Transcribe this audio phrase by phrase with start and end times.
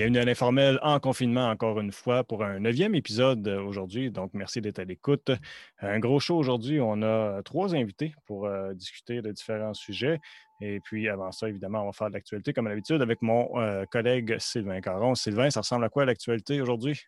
[0.00, 4.10] Bienvenue à l'informel en confinement encore une fois pour un neuvième épisode aujourd'hui.
[4.10, 5.30] Donc, merci d'être à l'écoute.
[5.80, 6.80] Un gros show aujourd'hui.
[6.80, 10.18] On a trois invités pour euh, discuter de différents sujets.
[10.62, 13.84] Et puis, avant ça, évidemment, on va faire de l'actualité comme d'habitude avec mon euh,
[13.92, 15.14] collègue Sylvain Caron.
[15.14, 16.98] Sylvain, ça ressemble à quoi l'actualité aujourd'hui?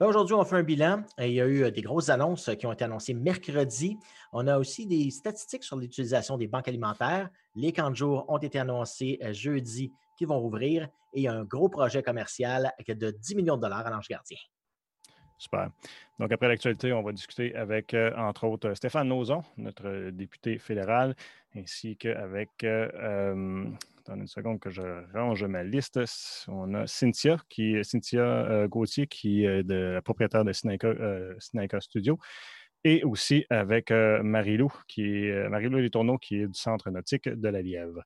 [0.00, 1.02] Aujourd'hui, on fait un bilan.
[1.18, 3.98] Il y a eu euh, des grosses annonces qui ont été annoncées mercredi.
[4.32, 7.28] On a aussi des statistiques sur l'utilisation des banques alimentaires.
[7.54, 11.34] Les camps de jour ont été annoncés jeudi qui vont rouvrir et il y a
[11.34, 14.38] un gros projet commercial de 10 millions de dollars à l'Ange Gardien.
[15.36, 15.70] Super.
[16.18, 21.16] Donc, après l'actualité, on va discuter avec, euh, entre autres, Stéphane Nozon, notre député fédéral,
[21.56, 23.64] ainsi qu'avec, euh,
[24.10, 24.82] euh une seconde que je
[25.14, 26.00] range ma liste,
[26.48, 32.18] on a Cynthia, qui, Cynthia euh, Gauthier, qui est la propriétaire de Sinaika Studio,
[32.84, 37.62] et aussi avec euh, Marie-Lou, qui est euh, qui est du Centre nautique de la
[37.62, 38.02] Lièvre.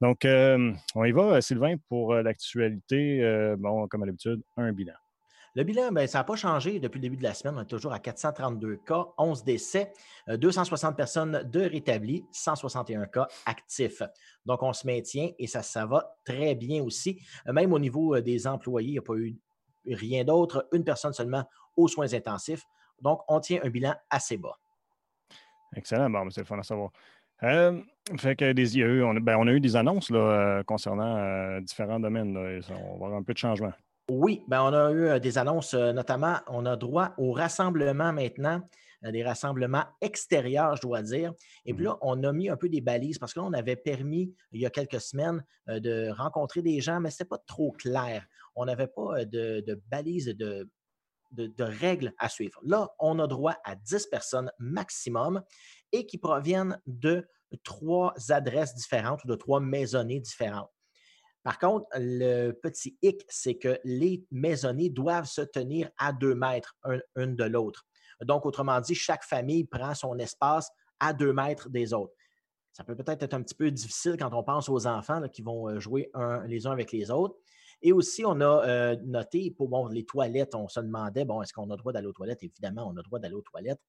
[0.00, 3.54] Donc, euh, on y va, Sylvain, pour l'actualité.
[3.58, 4.94] bon, comme à l'habitude, un bilan.
[5.54, 7.54] Le bilan, ben, ça n'a pas changé depuis le début de la semaine.
[7.56, 9.92] On est toujours à 432 cas, 11 décès,
[10.28, 14.02] 260 personnes de rétablis, 161 cas actifs.
[14.46, 17.20] Donc, on se maintient et ça, ça va très bien aussi.
[17.46, 19.36] Même au niveau des employés, il n'y a pas eu
[19.86, 20.68] rien d'autre.
[20.72, 21.44] Une personne seulement
[21.76, 22.64] aux soins intensifs.
[23.00, 24.56] Donc, on tient un bilan assez bas.
[25.74, 26.10] Excellent.
[26.10, 26.90] Bon, c'est le fun à savoir.
[27.44, 32.36] Euh, on, a, eu des annonces euh, concernant euh, différents domaines.
[32.36, 33.72] on va avoir un peu de changement.
[34.10, 38.62] Oui, ben, on a eu des annonces, notamment, on a droit au rassemblement maintenant,
[39.02, 41.32] des rassemblements extérieurs, je dois dire.
[41.66, 43.52] Et puis mmh là, on a mis un peu des balises parce que là, on
[43.52, 47.38] avait permis, il y a quelques semaines, de rencontrer des gens, mais ce n'était pas
[47.46, 48.26] trop clair.
[48.56, 50.68] On n'avait pas de, de balises de,
[51.32, 52.60] de, règles à suivre.
[52.64, 55.42] Là, on a droit à 10 personnes maximum
[55.92, 57.26] et qui proviennent de
[57.64, 60.70] trois adresses différentes ou de trois maisonnées différentes.
[61.42, 66.76] Par contre, le petit hic, c'est que les maisonnées doivent se tenir à deux mètres
[67.16, 67.86] une de l'autre.
[68.22, 72.12] Donc, autrement dit, chaque famille prend son espace à deux mètres des autres.
[72.72, 75.68] Ça peut peut-être être un petit peu difficile quand on pense aux enfants qui vont
[75.68, 76.10] euh, jouer
[76.46, 77.36] les uns avec les autres.
[77.82, 81.70] Et aussi, on a euh, noté pour les toilettes, on se demandait, bon, est-ce qu'on
[81.70, 82.42] a le droit d'aller aux toilettes?
[82.42, 83.80] Évidemment, on a le droit d'aller aux toilettes.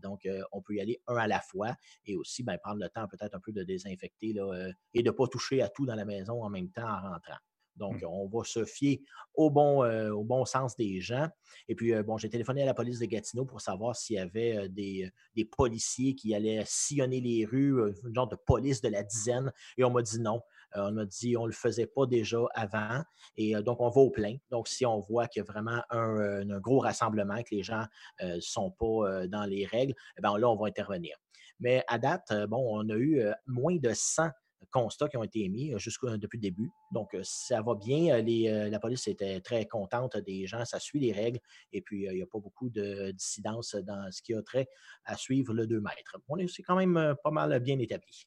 [0.00, 2.88] Donc, euh, on peut y aller un à la fois et aussi ben, prendre le
[2.88, 5.96] temps peut-être un peu de désinfecter euh, et de ne pas toucher à tout dans
[5.96, 7.38] la maison en même temps en rentrant.
[7.76, 8.06] Donc, mmh.
[8.06, 9.00] on va se fier
[9.32, 11.26] au bon, au bon sens des gens.
[11.68, 14.68] Et puis, bon, j'ai téléphoné à la police de Gatineau pour savoir s'il y avait
[14.68, 19.50] des, des, policiers qui allaient sillonner les rues, une genre de police de la dizaine.
[19.78, 20.42] Et on m'a dit non.
[20.76, 23.02] Euh, on a dit on ne le faisait pas déjà avant.
[23.36, 24.36] Et euh, donc, on va au plein.
[24.50, 27.84] Donc, si on voit qu'il y a vraiment un, euh, gros rassemblement, que les gens
[28.22, 31.16] ne sont pas dans les règles, eh bien, là, on va intervenir.
[31.60, 34.28] Mais à date, bon, on a eu moins de 100
[34.70, 36.70] constats qui ont été émis depuis le début.
[36.92, 38.22] Donc, ça va bien.
[38.22, 40.64] la police était très contente des gens.
[40.64, 41.40] Ça suit les règles.
[41.72, 44.68] Et puis, il n'y a pas beaucoup de dissidence dans ce qui a trait
[45.04, 46.18] à suivre le 2 mètres.
[46.28, 48.26] On est quand même pas mal bien établi.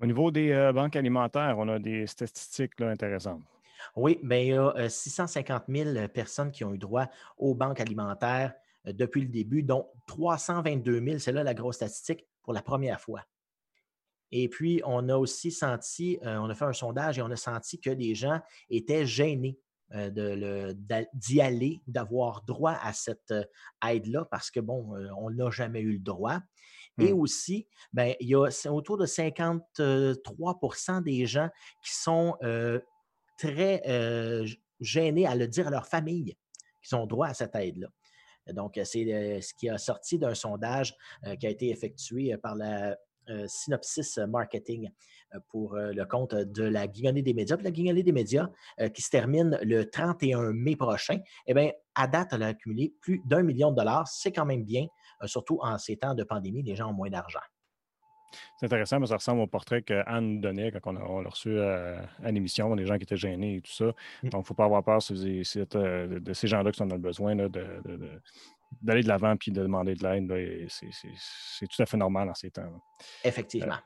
[0.00, 3.42] Au niveau des euh, banques alimentaires, on a des statistiques intéressantes.
[3.96, 7.80] Oui, bien, il y a 650 euh, 000 personnes qui ont eu droit aux banques
[7.80, 8.52] alimentaires
[8.86, 13.00] euh, depuis le début, dont 322 000, c'est là la grosse statistique, pour la première
[13.00, 13.22] fois.
[14.32, 17.78] Et puis, on a aussi senti, on a fait un sondage et on a senti
[17.78, 19.58] que les gens étaient gênés
[19.92, 23.34] d'y aller, d'avoir droit à cette
[23.86, 26.40] aide-là, parce que, bon, on n'a jamais eu le droit.
[27.00, 27.20] Et mmh.
[27.20, 31.48] aussi, ben, il y a autour de 53% des gens
[31.82, 32.36] qui sont
[33.38, 33.82] très
[34.80, 36.36] gênés à le dire à leur famille
[36.82, 37.88] qu'ils ont droit à cette aide-là.
[38.52, 40.94] Donc, c'est ce qui a sorti d'un sondage
[41.38, 42.96] qui a été effectué par la
[43.46, 44.90] Synopsis Marketing
[45.48, 47.56] pour le compte de la Guignolée des médias.
[47.56, 48.50] la Guignolée des médias,
[48.92, 53.22] qui se termine le 31 mai prochain, eh bien, à date, elle a accumulé plus
[53.24, 54.08] d'un million de dollars.
[54.08, 54.86] C'est quand même bien.
[55.22, 57.40] Euh, surtout en ces temps de pandémie, les gens ont moins d'argent.
[58.58, 62.74] C'est intéressant, mais ça ressemble au portrait qu'Anne donnait quand on l'a reçu à, l'émission,
[62.76, 63.86] des gens qui étaient gênés et tout ça.
[64.22, 64.28] Mm.
[64.30, 67.36] Donc, il ne faut pas avoir peur euh, de, ces gens-là qui en ont besoin
[67.36, 70.66] d'aller de, l'avant puis de demander de l'aide.
[70.70, 72.82] C'est tout à fait normal en ces temps.
[73.22, 73.76] Effectivement.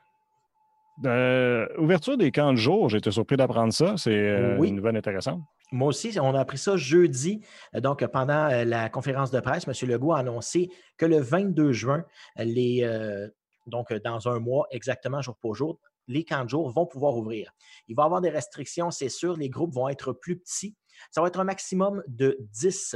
[1.05, 3.95] Euh, ouverture des camps de jour, j'ai été surpris d'apprendre ça.
[3.97, 5.41] C'est une nouvelle intéressante.
[5.71, 7.41] Moi aussi, on a appris ça jeudi.
[7.75, 9.89] Euh, donc, pendant euh, la conférence de presse, M.
[9.89, 12.05] Legault a annoncé que le 22 juin,
[12.37, 13.27] les, euh,
[13.65, 17.51] donc dans un mois exactement, jour pour jour, les camps de jour vont pouvoir ouvrir.
[17.87, 19.35] Il va y avoir des restrictions, c'est sûr.
[19.35, 20.77] Les groupes vont être plus petits.
[21.11, 22.95] Ça va être un maximum de 10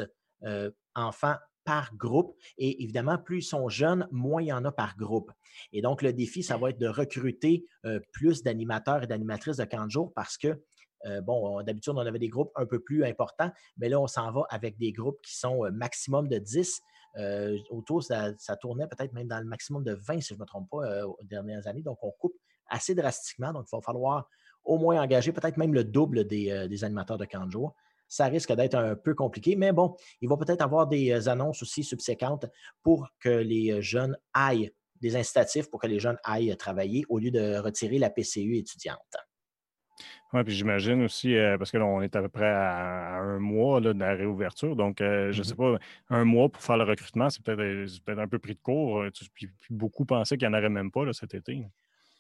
[0.96, 2.36] enfants par groupe.
[2.58, 5.32] Et évidemment, plus ils sont jeunes, moins il y en a par groupe.
[5.74, 7.66] Et donc, le défi, ça va être de recruter
[8.12, 10.62] plus d'animateurs et d'animatrices de camps de parce que
[11.24, 14.44] bon, d'habitude, on avait des groupes un peu plus importants, mais là, on s'en va
[14.50, 16.82] avec des groupes qui sont maximum de 10.
[17.70, 20.70] autour, ça, tournait peut-être même dans le maximum de 20, si je ne me trompe
[20.70, 21.84] pas, aux dernières années.
[21.84, 22.36] Donc, on coupe
[22.68, 23.54] assez drastiquement.
[23.54, 24.28] Donc, il va falloir
[24.64, 27.52] au moins engager peut-être même le double des, animateurs de camp de
[28.12, 29.56] ça risque d'être un peu compliqué.
[29.56, 32.46] Mais bon, il va peut-être avoir des euh, annonces aussi subséquentes
[32.84, 37.20] pour que les euh, jeunes aillent, des incitatifs pour que les jeunes aillent travailler au
[37.20, 39.16] lieu de retirer la PCU étudiante.
[40.34, 43.40] Oui, puis j'imagine aussi, euh, parce que là, on est à peu près à, un
[43.40, 44.76] mois de la réouverture.
[44.76, 45.78] Donc, je ne sais mm-hmm.
[45.78, 49.06] pas, un mois pour faire le recrutement, c'est peut-être un peu pris de court.
[49.34, 51.66] Puis, beaucoup pensaient qu'il n'y en aurait même pas cet été.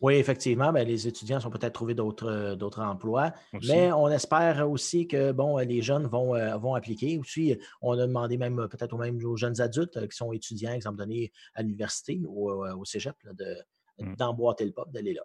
[0.02, 3.34] Oui, effectivement, ben, les étudiants sont peut-être trouvé d'autres, euh, d'autres emplois,
[3.68, 7.20] mais on espère aussi que bon, les jeunes vont, euh, vont appliquer.
[7.20, 10.98] Aussi, on a demandé même peut-être même aux jeunes adultes euh, qui sont étudiants, exemple
[10.98, 13.56] donné à l'université ou au cégep, de,
[14.00, 14.16] mmh.
[14.16, 15.24] d'emboîter le pop, d'aller là.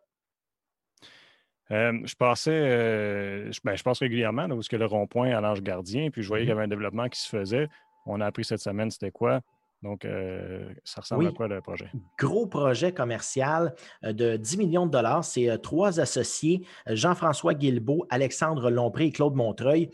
[1.70, 6.28] je passais, ben, je, passe régulièrement où que le rond-point à l'ange gardien, puis je
[6.28, 7.68] voyais qu'il y avait un développement qui se faisait.
[8.04, 9.40] On a appris cette semaine, c'était quoi?
[9.86, 11.88] Donc, euh, ça ressemble à quoi le projet?
[12.18, 13.72] Gros projet commercial
[14.04, 15.24] euh, de 10 millions de dollars.
[15.24, 19.90] C'est euh, trois associés, Jean-François Guilbeault, Alexandre Lompré et Claude Montreuil,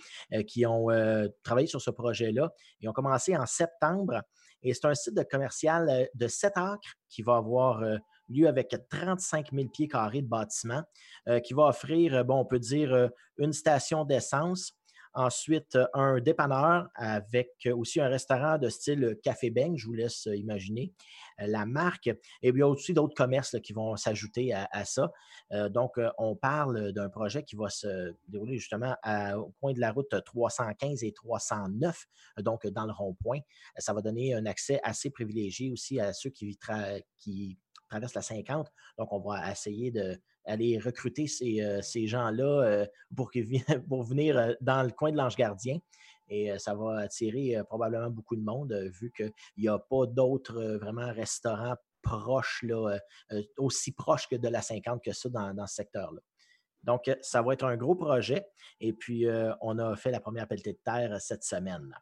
[0.47, 0.89] qui ont
[1.43, 2.51] travaillé sur ce projet-là.
[2.81, 4.23] Ils ont commencé en septembre.
[4.63, 7.83] Et c'est un site de commercial de 7 acres qui va avoir
[8.29, 10.83] lieu avec 35 000 pieds carrés de bâtiment,
[11.45, 14.73] qui va offrir, bon, on peut dire, une station d'essence,
[15.15, 19.93] Ensuite, euh, un dépanneur avec euh, aussi un restaurant de style Café Beng, je vous
[19.93, 20.95] laisse euh, imaginer
[21.39, 22.07] la marque.
[22.07, 25.11] Et il y a aussi d'autres commerces qui vont s'ajouter à, ça.
[25.71, 28.95] donc, on parle d'un projet qui va se dérouler justement
[29.35, 32.07] au point de la route 315 et 309,
[32.43, 33.41] donc dans le rond-point.
[33.79, 36.57] Ça va donner un accès assez privilégié aussi à ceux qui,
[37.17, 38.71] qui traversent la 50.
[38.99, 42.87] Donc, on va essayer de aller recruter ces, euh, gens-là euh,
[43.89, 45.79] pour, venir euh, dans le coin de l'Ange Gardien.
[46.29, 51.13] Et ça va attirer probablement beaucoup de monde, vu qu'il n'y a pas d'autres vraiment
[51.13, 52.97] restaurants proches, là,
[53.59, 56.21] aussi proches que de la 50 que ça dans, ce secteur-là.
[56.85, 58.47] Donc, ça va être un gros projet.
[58.81, 59.27] Et puis,
[59.61, 61.95] on a fait la première pelletée de terre cette semaine.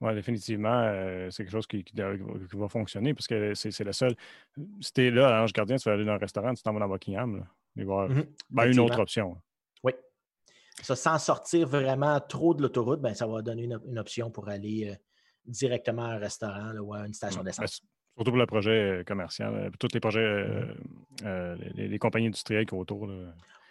[0.00, 0.86] Oui, définitivement,
[1.30, 4.14] c'est quelque chose qui, va fonctionner parce que c'est le seul.
[4.80, 6.72] Si tu es là à Ange Gardien, tu vas aller dans un restaurant, tu t'en
[6.72, 7.38] vas dans Buckingham.
[7.38, 7.46] Là,
[7.76, 9.36] il va mmh ben, une autre option.
[10.82, 14.90] Ça, sans sortir vraiment trop de l'autoroute, ben, ça va donner une, option pour aller
[14.90, 14.94] euh,
[15.46, 17.44] directement à un restaurant ou à une station mmh.
[17.44, 17.82] d'essence.
[18.16, 20.44] surtout pour le projet euh, commercial, euh, tous les projets,
[21.22, 21.54] mmh.
[21.76, 23.08] les, compagnies industrielles qui sont autour.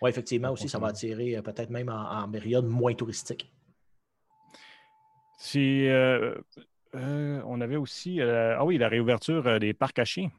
[0.02, 3.52] Oui, effectivement, aussi, ça va attirer peut-être même en, période moins touristique.
[5.44, 5.88] Si,
[6.94, 10.30] on avait aussi, ah oui, la réouverture des parcs à chiens.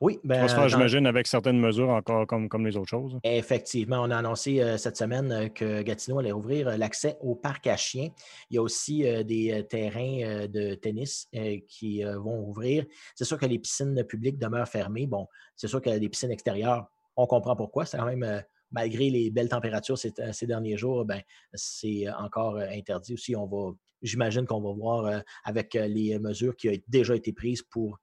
[0.00, 3.18] Oui, ben, j'imagine, avec certaines mesures encore comme, comme les autres choses.
[3.22, 7.34] Effectivement, on a annoncé euh, cette semaine euh, que Gatineau allait ouvrir euh, l'accès au
[7.34, 8.08] parc à chiens.
[8.50, 11.28] Il y a aussi des terrains de tennis
[11.68, 12.84] qui vont ouvrir.
[13.14, 15.06] C'est sûr que les piscines publiques demeurent fermées.
[15.06, 16.86] Bon, c'est sûr que les piscines extérieures,
[17.16, 17.84] on comprend pourquoi.
[17.84, 18.42] C'est quand même
[18.74, 20.12] malgré les belles températures ces,
[20.46, 21.20] derniers jours, ben,
[21.54, 23.36] c'est encore interdit aussi.
[23.36, 23.72] On va,
[24.02, 27.98] j'imagine qu'on va voir avec les mesures qui ont déjà été prises pour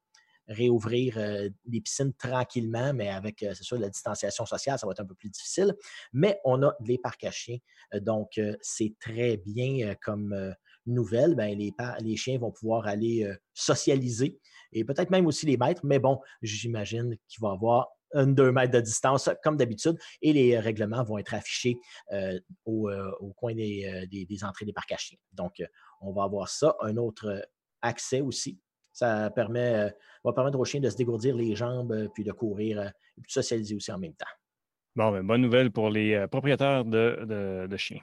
[0.51, 4.91] réouvrir euh, les piscines tranquillement, mais avec, euh, c'est sûr, la distanciation sociale, ça va
[4.91, 5.75] être un peu plus difficile.
[6.13, 7.57] Mais on a les parcs à chiens.
[7.93, 11.35] Euh, donc, c'est très bien comme nouvelle.
[11.35, 14.39] Ben, les, les chiens vont pouvoir aller socialiser
[14.71, 15.85] et peut-être même aussi les maîtres.
[15.85, 20.33] Mais bon, j'imagine qu'il va y avoir un, deux mètres de distance, comme d'habitude, et
[20.33, 21.77] les règlements vont être affichés
[22.65, 22.89] au,
[23.37, 25.17] coin des, des, entrées des parcs à chiens.
[25.33, 25.61] Donc,
[26.01, 26.75] on va avoir ça.
[26.81, 27.47] Un autre
[27.81, 28.59] accès aussi
[28.93, 29.89] ça permet, euh,
[30.23, 32.87] va permettre aux chiens de se dégourdir les jambes euh, puis de courir euh,
[33.17, 34.25] et de socialiser aussi en même temps.
[34.95, 38.01] Bon, ben, bonne nouvelle pour les propriétaires de, chiens.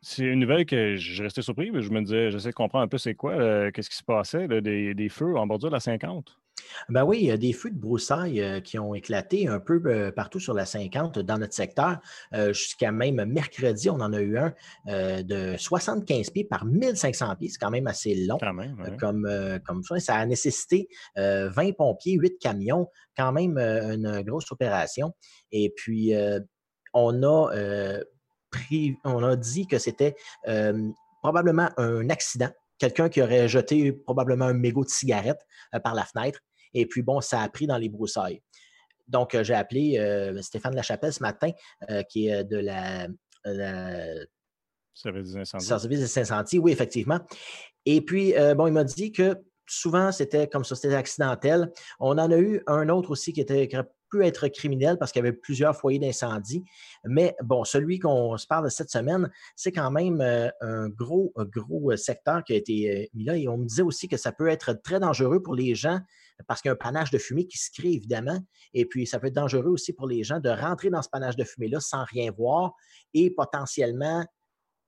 [0.00, 2.88] c'est une nouvelle que je restais surpris, mais je me disais, j'essaie de comprendre un
[2.88, 6.38] peu c'est quoi, qu'est-ce qui se passait, des, des, feux en bordure de la 50.
[6.88, 9.80] Ben oui, il y a des feux de broussailles euh, qui ont éclaté un peu
[9.86, 11.98] euh, partout sur la 50 dans notre secteur.
[12.34, 14.54] Euh, jusqu'à même mercredi, on en a eu un
[14.86, 17.48] de 75 pieds par 1500 pieds.
[17.50, 18.38] C'est quand même assez long
[18.98, 19.28] comme,
[19.64, 19.98] comme ça.
[20.00, 25.12] Ça a nécessité 20 pompiers, 8 camions, quand même une grosse opération.
[25.52, 26.12] Et puis,
[26.94, 28.00] on a
[28.50, 30.16] pris, on a dit que c'était
[31.22, 35.40] probablement un accident quelqu'un qui aurait jeté probablement un mégot de cigarette
[35.82, 36.40] par la fenêtre
[36.74, 38.42] et puis, bon, ça a pris dans les broussailles.
[39.06, 41.50] Donc, euh, j'ai appelé euh, Stéphane Lachapelle ce matin,
[41.90, 43.08] euh, qui est de la,
[44.94, 45.64] Service des incendies.
[45.64, 47.20] Service des incendies, oui, effectivement.
[47.86, 51.72] Et puis, bon, il m'a dit que souvent, c'était comme ça, c'était accidentel.
[52.00, 53.68] On en a eu un autre aussi qui était
[54.10, 56.64] peut être criminel parce qu'il y avait plusieurs foyers d'incendie.
[57.04, 61.94] Mais bon, celui qu'on se parle cette semaine, c'est quand même euh, un gros, gros
[61.96, 63.36] secteur qui a été mis là.
[63.36, 66.00] Et on me disait aussi que ça peut être très dangereux pour les gens
[66.46, 68.38] parce qu'il y a un panache de fumée qui se crée, évidemment.
[68.74, 71.36] Et puis, ça peut être dangereux aussi pour les gens de rentrer dans ce panache
[71.36, 72.74] de fumée-là sans rien voir
[73.14, 74.24] et potentiellement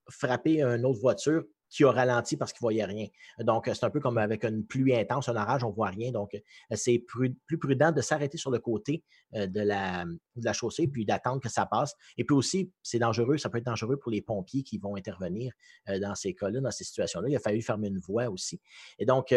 [0.08, 3.06] frapper une autre voiture qui a ralenti parce qu'il ne voyait rien.
[3.38, 6.10] Donc, c'est un peu comme avec une pluie intense, un orage, on ne voit rien.
[6.10, 6.36] Donc,
[6.72, 9.04] c'est plus prudent de s'arrêter sur le côté
[9.34, 11.94] euh, de la, de la chaussée puis d'attendre que ça passe.
[12.18, 15.52] Et puis aussi, c'est dangereux, ça peut être dangereux pour les pompiers qui vont intervenir
[15.88, 17.28] euh, dans ces cas-là, dans ces situations-là.
[17.28, 18.60] Il a fallu fermer une voie aussi.
[18.98, 19.32] Et donc,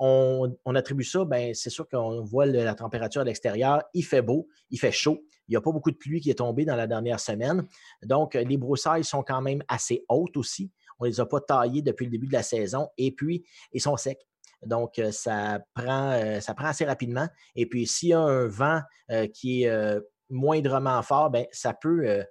[0.00, 4.48] on, attribue ça, ben, c'est sûr qu'on voit la température à l'extérieur, il fait beau,
[4.70, 5.22] il fait chaud.
[5.46, 7.66] Il n'y a pas beaucoup de pluie qui est tombée dans la dernière semaine.
[8.02, 10.70] Donc, les broussailles sont quand même assez hautes aussi.
[10.98, 12.88] On ne les a pas taillés depuis le début de la saison.
[12.96, 14.26] Et puis, ils sont secs.
[14.64, 17.28] Donc, euh, ça prend, euh, ça prend assez rapidement.
[17.56, 18.80] Et puis, s'il y a un vent
[19.10, 22.24] euh, qui est moindrement fort, ben, ça peut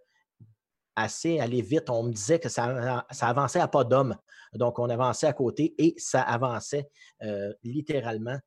[0.95, 1.89] assez aller vite.
[1.89, 4.15] On me disait que ça avançait à pas d'homme.
[4.53, 6.89] Donc, on avançait à côté et ça avançait
[7.63, 8.37] littéralement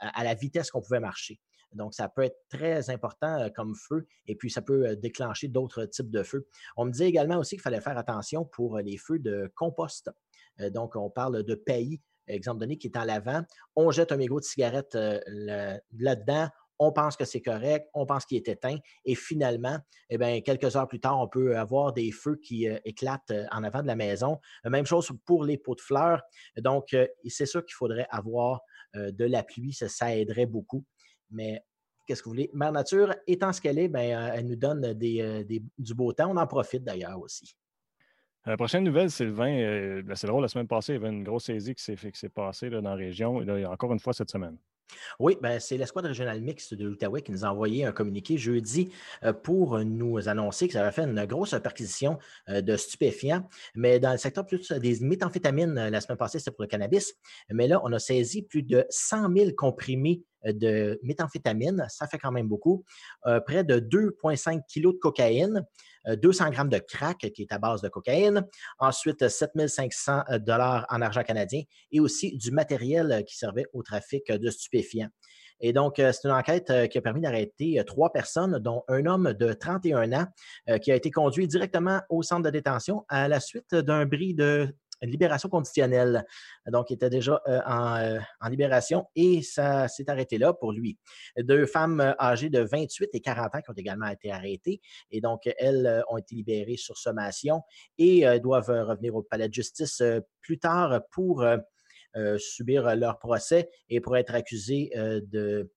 [0.00, 1.40] à, la vitesse qu'on pouvait marcher.
[1.72, 5.48] Donc, ça peut être très important euh, comme feu et puis ça peut euh, déclencher
[5.48, 6.46] d'autres types de feux.
[6.76, 10.10] On me disait également aussi qu'il fallait faire attention pour euh, les feux de compost.
[10.70, 13.42] donc, on parle de pays, exemple donné, qui est en l'avant.
[13.76, 18.36] On jette un mégot de cigarette là-dedans, on pense que c'est correct, on pense qu'il
[18.36, 19.78] est éteint, et finalement,
[20.10, 23.86] eh quelques heures plus tard, on peut avoir des feux qui éclatent en avant de
[23.86, 24.38] la maison.
[24.64, 26.22] Même chose pour les pots de fleurs.
[26.56, 28.60] Donc, c'est sûr qu'il faudrait avoir
[28.94, 30.84] de la pluie, ça aiderait beaucoup.
[31.30, 31.62] Mais
[32.08, 32.50] qu'est-ce que vous voulez?
[32.54, 36.30] Mère Nature, étant ce qu'elle est, ben, euh, elle nous donne euh, du beau temps.
[36.30, 37.54] On en profite d'ailleurs aussi.
[38.46, 41.22] La prochaine nouvelle, Sylvain, euh, ben, c'est drôle, la semaine passée, il y avait une
[41.22, 44.56] grosse saisie qui s'est passée dans la région, et encore une fois cette semaine.
[45.18, 48.90] Oui, ben, c'est l'escouade régionale mixte de l'Outaouais qui nous a envoyé un communiqué jeudi
[49.42, 52.18] pour nous annoncer que ça avait fait une grosse perquisition
[52.48, 53.48] de stupéfiants.
[53.74, 57.14] Mais dans le secteur plus des méthamphétamines, la semaine passée, c'était pour le cannabis.
[57.50, 62.32] Mais là, on a saisi plus de 100 000 comprimés de méthamphétamine, ça fait quand
[62.32, 62.84] même beaucoup,
[63.26, 65.64] euh, près de 2,5 kg de cocaïne,
[66.06, 68.46] 200 euh, grammes de crack qui est à base de cocaïne,
[68.78, 71.62] ensuite 7500 dollars en argent canadien
[71.92, 75.08] et aussi du matériel qui servait au trafic de stupéfiants.
[75.60, 79.32] Et donc, euh, c'est une enquête qui a permis d'arrêter trois personnes, dont un homme
[79.32, 80.26] de 31 ans
[80.80, 84.72] qui a été conduit directement au centre de détention à la suite d'un bris de
[85.02, 86.24] libération conditionnelle.
[86.66, 90.98] Donc, il était déjà euh, euh, en, libération et ça s'est arrêté là pour lui.
[91.36, 95.20] Deux femmes euh, âgées de 28 et 40 ans qui ont également été arrêtées et
[95.20, 97.62] donc elles ont été libérées sur sommation
[97.98, 100.02] et doivent revenir au palais de justice
[100.40, 101.44] plus tard pour
[102.38, 105.70] subir leur procès et pour être accusées de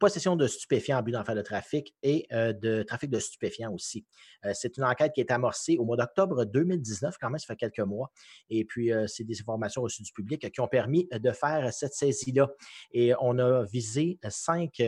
[0.00, 3.72] possession de stupéfiants en but d'en faire de trafic et euh, de trafic de stupéfiants
[3.72, 4.04] aussi.
[4.44, 7.56] Euh, c'est une enquête qui est amorcée au mois d'octobre 2019, quand même, ça fait
[7.56, 8.10] quelques mois.
[8.48, 11.92] Et puis, euh, c'est des informations reçues du public qui ont permis de faire cette
[11.92, 12.48] saisie-là.
[12.92, 14.82] Et on a visé cinq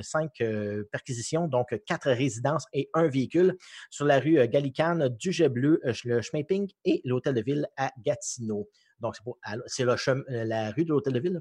[0.00, 0.42] cinq
[0.90, 3.54] perquisitions, donc quatre résidences et un véhicule
[3.90, 7.92] sur la rue Gallicane, du Jet Bleu, le chemin Pink et l'hôtel de ville à
[8.02, 8.68] Gatineau.
[9.00, 9.16] Donc,
[9.66, 11.40] c'est la rue de l'hôtel de ville,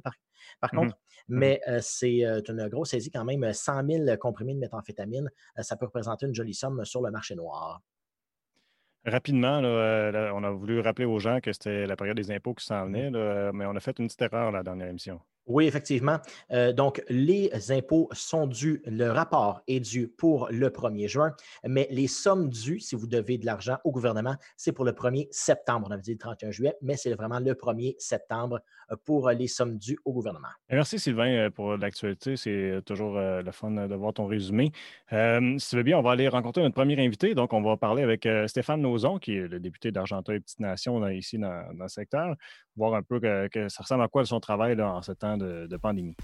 [0.60, 0.96] par, mmh contre.
[1.30, 3.54] Mmh Mais c'est une grosse saisie quand même.
[3.54, 7.82] 100 000 comprimés de méthamphétamine, ça peut représenter une jolie somme sur le marché noir.
[9.06, 12.86] Rapidement, on a voulu rappeler aux gens que c'était la période des impôts qui s'en
[12.88, 15.20] mmh venait, mais on a fait une petite erreur la dernière émission.
[15.46, 16.20] Oui, effectivement.
[16.52, 21.34] Euh, donc, les impôts sont dus, le rapport est dû pour le 1er juin,
[21.68, 25.28] mais les sommes dues, si vous devez de l'argent au gouvernement, c'est pour le 1er
[25.32, 25.88] septembre.
[25.90, 29.48] On avait dit le 31 juillet, mais c'est vraiment le 1er septembre euh, pour les
[29.48, 30.48] sommes dues au gouvernement.
[30.70, 32.38] Merci Sylvain euh, pour l'actualité.
[32.38, 34.72] C'est toujours le fun de voir ton résumé.
[35.12, 37.36] si tu veux bien, on va aller rencontrer notre premier invité.
[37.36, 41.38] Donc, on va parler avec Stéphane Nozon, qui est le député d'Argenteuil Petite Nation ici
[41.38, 42.36] dans, le secteur,
[42.76, 46.16] voir un peu que, ça ressemble à quoi son travail en ce temps de, pandémie.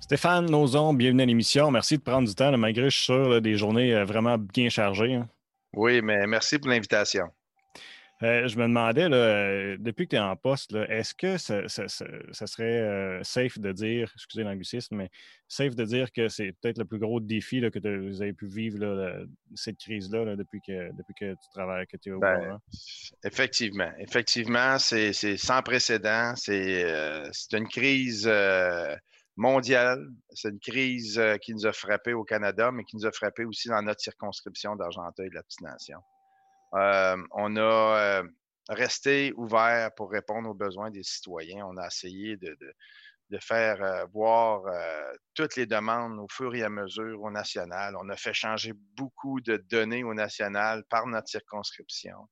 [0.00, 1.70] Stéphane Nozon, bienvenue à l'émission.
[1.70, 5.14] Merci de prendre du temps, malgré, je suis sûr, des journées euh, vraiment bien chargées.
[5.14, 5.28] Hein.
[5.74, 7.26] Oui, mais merci pour l'invitation.
[8.22, 12.64] Euh, je me demandais, euh, depuis que tu es en poste, est-ce que ça, serait
[12.64, 15.10] euh, safe de dire, excusez l'anglicisme, mais
[15.48, 19.26] safe de dire que c'est peut-être le plus gros défi que vous avez pu vivre,
[19.54, 22.58] cette crise-là, depuis, que, depuis que tu travailles, que tu es au ben,
[23.22, 23.92] Effectivement.
[23.98, 26.32] Effectivement, c'est sans précédent.
[26.36, 26.86] C'est
[27.52, 28.30] une crise
[29.36, 30.08] mondiale.
[30.30, 33.68] C'est une crise qui nous a frappé au Canada, mais qui nous a frappé aussi
[33.68, 35.98] dans notre circonscription d'Argenteuil de la Petite Nation.
[36.76, 38.28] Euh, on a euh,
[38.68, 41.64] rester ouvert pour répondre aux besoins des citoyens.
[41.66, 42.56] On a essayé de,
[43.40, 44.62] faire euh, voir
[45.34, 47.96] toutes les demandes au fur et à mesure au national.
[47.96, 52.28] On a fait changer beaucoup de données au national par notre circonscription.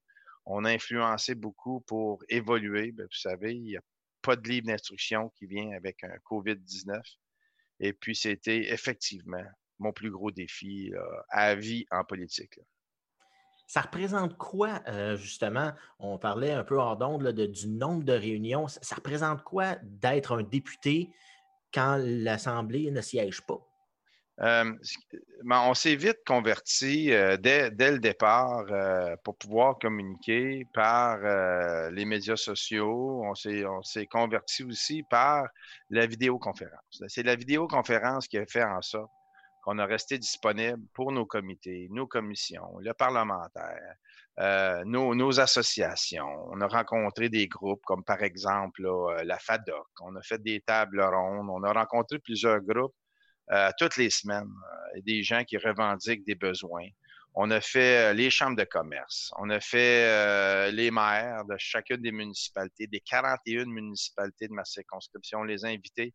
[0.47, 2.93] On a influencé beaucoup pour évoluer.
[2.93, 3.83] Ben, vous savez, il n'y a
[4.21, 7.01] pas de livre d'instruction qui vient avec un COVID-19.
[7.81, 9.45] Et puis, c'était effectivement
[9.79, 10.93] mon plus gros défi
[11.31, 12.61] à vie en politique.
[13.67, 15.73] Ça représente quoi, euh, justement?
[15.99, 18.69] On parlait un peu hors d'onde du nombre de réunions.
[18.69, 21.11] Ça, représente quoi d'être un député
[21.73, 23.61] quand l'Assemblée ne siège pas?
[24.37, 24.77] Ben,
[25.45, 31.19] on s'est vite converti euh, dès, le départ euh, pour pouvoir communiquer par
[31.91, 33.23] les médias sociaux.
[33.25, 33.35] On
[33.83, 35.47] s'est converti aussi par
[35.89, 37.03] la vidéoconférence.
[37.09, 39.11] C'est la vidéoconférence qui a fait en sorte
[39.65, 43.97] qu'on a resté disponible pour nos comités, nos commissions, le parlementaire,
[44.39, 46.49] euh, nos, associations.
[46.51, 49.87] On a rencontré des groupes comme par exemple euh, la FADOC.
[50.03, 51.49] On a fait des tables rondes.
[51.51, 52.95] On a rencontré plusieurs groupes
[53.53, 54.53] euh, toutes les semaines.
[55.03, 56.89] des gens qui revendiquent des besoins.
[57.35, 59.33] On a fait les chambres de commerce.
[59.39, 65.43] On a fait les maires de chacune des municipalités, des 41 municipalités de ma circonscription,
[65.43, 66.15] les invités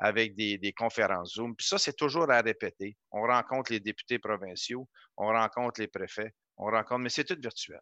[0.00, 1.54] avec des, conférences Zoom.
[1.54, 2.96] Puis ça, c'est toujours à répéter.
[3.12, 7.80] On rencontre les députés provinciaux, on rencontre les préfets, on rencontre, mais c'est tout virtuel.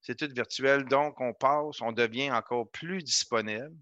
[0.00, 0.84] C'est tout virtuel.
[0.86, 3.76] Donc, on passe, on devient encore plus disponible.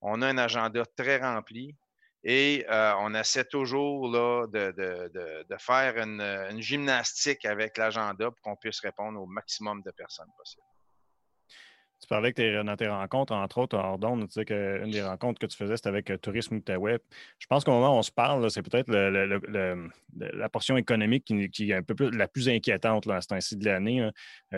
[0.00, 1.76] On a un agenda très rempli
[2.22, 8.56] et euh, on essaie toujours là, de, faire une, une gymnastique avec l'agenda pour qu'on
[8.56, 10.67] puisse répondre au maximum de personnes possible.
[12.00, 15.46] Tu parlais que dans tes rencontres, entre autres, hors tu disais qu'une des rencontres que
[15.46, 17.00] tu faisais, c'était avec euh, Tourisme Outaouais.
[17.38, 21.74] Je pense qu'au moment où on se parle, c'est peut-être la portion économique qui, est
[21.74, 24.02] un peu plus, la plus inquiétante là, à ce temps-ci de l'année.
[24.02, 24.10] Euh,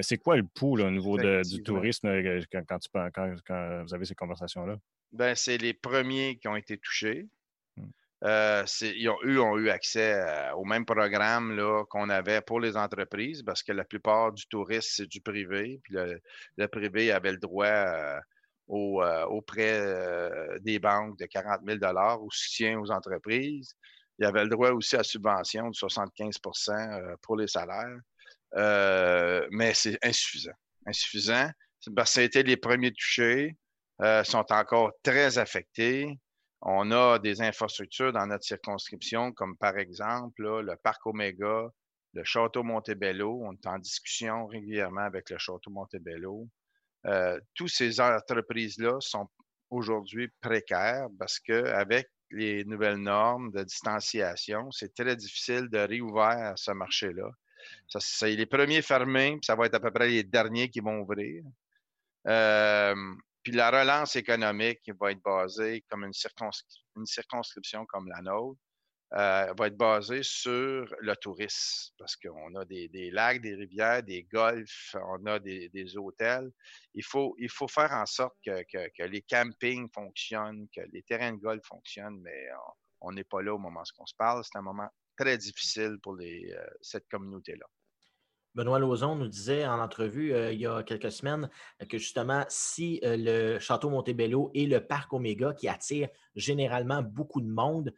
[0.03, 4.15] c'est quoi le pouls au niveau du tourisme euh, quand, tu, quand vous avez ces
[4.15, 4.77] conversations-là?
[5.13, 7.27] Ben, c'est les premiers qui ont été touchés.
[8.23, 12.77] Euh, ils ont, eux ont eu accès euh, au même programme qu'on avait pour les
[12.77, 15.81] entreprises parce que la plupart du tourisme, c'est du privé.
[15.89, 18.21] Le, privé avait le droit euh,
[18.69, 21.79] au, prêt des banques de 40 000
[22.21, 23.75] au soutien aux entreprises.
[24.19, 27.99] Il avait le droit aussi à subvention de 75% pour les salaires.
[29.51, 30.53] mais c'est insuffisant.
[30.87, 31.51] Insuffisant
[31.97, 33.57] parce que été les premiers touchés,
[34.25, 36.19] sont encore très affectés.
[36.63, 41.71] On a des infrastructures dans notre circonscription, comme par exemple le parc Omega,
[42.13, 43.41] le château Montebello.
[43.43, 46.49] On est en discussion régulièrement avec le château Montebello.
[47.07, 49.29] Euh, toutes ces entreprises-là sont
[49.71, 56.73] aujourd'hui précaires parce qu'avec les nouvelles normes de distanciation, c'est très difficile de réouvrir ce
[56.73, 57.31] marché-là.
[57.89, 61.01] C'est les premiers fermés, puis ça va être à peu près les derniers qui vont
[61.01, 61.43] ouvrir.
[62.27, 62.95] Euh,
[63.43, 68.61] puis la relance économique va être basée comme une, circonscription comme la nôtre,
[69.13, 74.23] euh, va être basée sur le tourisme, parce qu'on a des, lacs, des rivières, des
[74.23, 76.51] golfs, on a des, hôtels.
[76.95, 77.35] Il faut,
[77.69, 82.49] faire en sorte que, les campings fonctionnent, que les terrains de golf fonctionnent, mais
[83.01, 84.45] on n'est pas là au moment où on se parle.
[84.45, 87.67] C'est un moment très difficile pour euh, cette communauté-là.
[88.55, 91.49] Benoît Lauzon nous disait en entrevue euh, il y a quelques semaines
[91.89, 97.41] que justement, si euh, le Château Montebello et le Parc Oméga, qui attirent généralement beaucoup
[97.41, 97.95] de monde,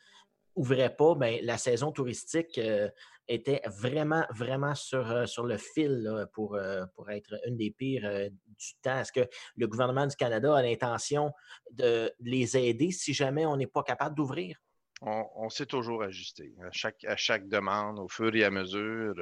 [0.54, 2.90] n'ouvraient pas, bien, la saison touristique euh,
[3.28, 6.58] était vraiment, vraiment sur, le fil pour,
[6.94, 8.98] pour être une des pires du temps.
[8.98, 11.32] Est-ce que le gouvernement du Canada a l'intention
[11.70, 14.58] de les aider si jamais on n'est pas capable d'ouvrir?
[15.00, 19.14] On, s'est toujours ajusté à chaque, à chaque demande, au fur et à mesure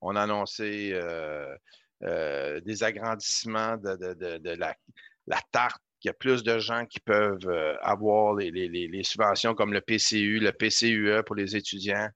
[0.00, 1.54] on a annoncé euh,
[2.02, 7.74] euh, des agrandissements de, la, tarte il y a plus de gens qui peuvent euh,
[7.82, 12.08] avoir les, subventions comme le PCU, le PCUE pour les étudiants.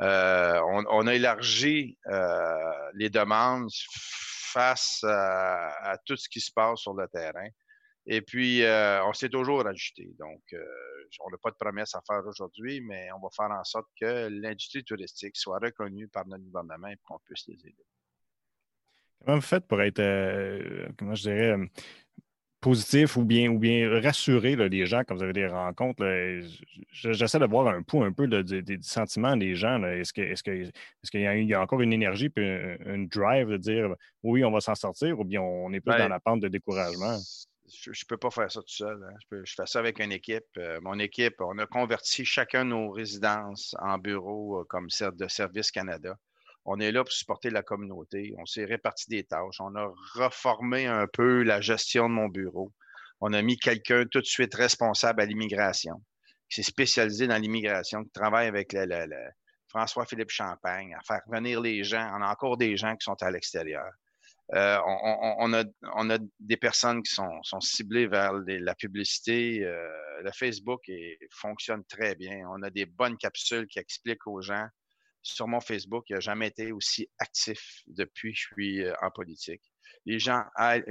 [0.00, 1.98] on, a élargi
[2.94, 3.70] les demandes
[4.52, 7.48] face à, tout ce qui se passe sur le terrain.
[8.08, 10.10] Et puis, on s'est toujours ajusté.
[10.18, 10.42] Donc,
[11.20, 14.28] on n'a pas de promesse à faire aujourd'hui, mais on va faire en sorte que
[14.28, 17.86] l'industrie touristique soit reconnue par notre gouvernement et qu'on puisse les aider.
[19.24, 21.66] Comment vous faites pour être, euh, comment je dirais, euh,
[22.60, 26.04] positif ou bien, ou bien rassurer les gens quand vous avez des rencontres?
[26.92, 29.82] J'essaie de voir un pouls un peu des sentiments des gens.
[29.84, 30.72] Est-ce qu'il
[31.14, 35.18] y, a encore une énergie et une drive de dire oui, on va s'en sortir
[35.18, 37.18] ou bien on est plus ben, dans la pente de découragement?
[37.68, 39.02] Je ne peux pas faire ça tout seul.
[39.02, 39.16] Hein.
[39.44, 40.44] Je, fais ça avec une équipe.
[40.56, 45.70] Euh, mon équipe, on a converti chacun nos résidences en bureau euh, comme de Service
[45.70, 46.16] Canada.
[46.64, 48.34] On est là pour supporter la communauté.
[48.38, 49.60] On s'est réparti des tâches.
[49.60, 52.72] On a reformé un peu la gestion de mon bureau.
[53.20, 56.02] On a mis quelqu'un tout de suite responsable à l'immigration,
[56.48, 59.06] qui s'est spécialisé dans l'immigration, qui travaille avec le,
[59.68, 62.10] François-Philippe Champagne, à faire venir les gens.
[62.16, 63.90] On a encore des gens qui sont à l'extérieur.
[64.54, 69.62] Euh, on, a, des personnes qui sont, ciblées vers la publicité.
[69.62, 69.88] Euh,
[70.22, 70.90] le Facebook
[71.30, 72.48] fonctionne très bien.
[72.50, 74.66] On a des bonnes capsules qui expliquent aux gens.
[75.22, 79.10] Sur mon Facebook, il n'a jamais été aussi actif depuis que je suis euh, en
[79.10, 79.62] politique.
[80.06, 80.42] Les gens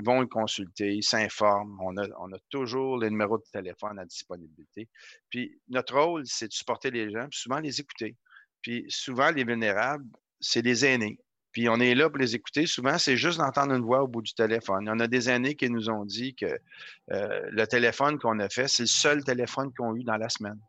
[0.04, 1.80] vont le consulter, ils s'informent.
[1.82, 4.90] On a, on a, toujours les numéros de téléphone à disponibilité.
[5.30, 8.16] Puis notre rôle, c'est de supporter les gens, puis souvent les écouter.
[8.62, 10.06] Puis souvent, les vulnérables,
[10.40, 11.18] c'est les aînés.
[11.58, 12.68] Puis on est là pour les écouter.
[12.68, 14.88] Souvent, c'est juste d'entendre une voix au bout du téléphone.
[14.88, 18.68] On a des aînés qui nous ont dit que euh, le téléphone qu'on a fait,
[18.68, 20.60] c'est le seul téléphone qu'ils ont eu dans la semaine.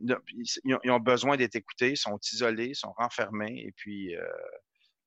[0.00, 3.64] Ils ont besoin d'être écoutés, ils sont isolés, sont renfermés.
[3.66, 4.24] Et puis, euh,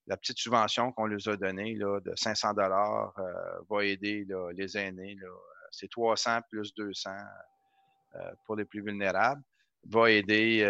[0.05, 4.77] la petite subvention qu'on leur a donnée là, de 500 dollars euh, va aider les
[4.77, 5.17] aînés.
[5.71, 7.09] C'est 300 plus 200
[8.45, 9.41] pour les plus vulnérables
[9.87, 10.63] va aider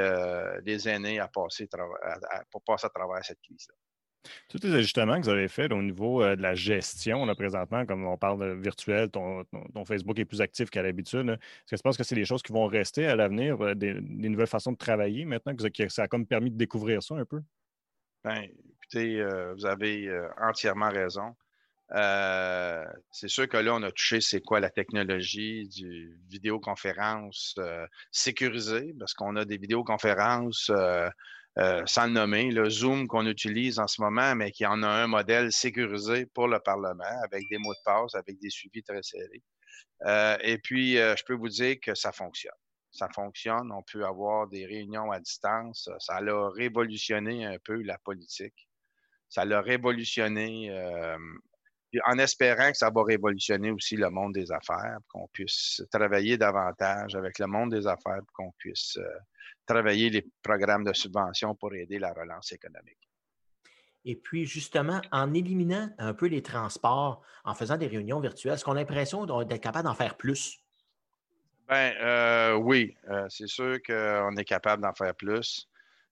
[0.65, 1.69] les aînés à passer,
[2.51, 3.75] pour passer à travers cette crise-là.
[4.49, 7.85] Tous les ajustements que vous avez faits au niveau euh, de la gestion, là, présentement,
[7.85, 9.45] comme on parle de virtuel, ton,
[9.85, 11.29] Facebook est plus actif qu'à l'habitude.
[11.29, 13.93] Est-ce que tu penses que c'est des choses qui vont rester à l'avenir, euh, des,
[13.93, 17.41] nouvelles façons de travailler maintenant, que ça a comme permis de découvrir ça un peu?
[18.23, 19.23] Bien, écoutez,
[19.55, 20.09] vous avez
[20.41, 21.35] entièrement raison.
[21.93, 27.85] Euh, c'est sûr que là, on a touché c'est quoi la technologie du vidéoconférence euh,
[28.11, 30.71] sécurisée, parce qu'on a des vidéoconférences
[31.58, 34.88] euh, sans le nommer, le Zoom qu'on utilise en ce moment, mais qui en a
[34.88, 39.02] un modèle sécurisé pour le Parlement, avec des mots de passe, avec des suivis très
[39.02, 39.44] serrés.
[40.44, 42.52] et puis, je peux vous dire que ça fonctionne.
[42.91, 43.72] Ça fonctionne.
[43.72, 45.89] On peut avoir des réunions à distance.
[46.00, 48.68] Ça a révolutionné un peu la politique.
[49.30, 50.70] Ça l'a révolutionné
[52.05, 57.15] en espérant que ça va révolutionner aussi le monde des affaires, qu'on puisse travailler davantage
[57.15, 59.08] avec le monde des affaires, qu'on puisse euh,
[59.65, 63.10] travailler les programmes de subvention pour aider la relance économique.
[64.03, 68.63] Et puis, justement, en éliminant un peu les transports, en faisant des réunions virtuelles, est-ce
[68.63, 70.60] qu'on a l'impression d'être capable d'en faire plus?
[71.67, 75.67] Ben euh, oui, euh, c'est sûr qu'on est capable d'en faire plus.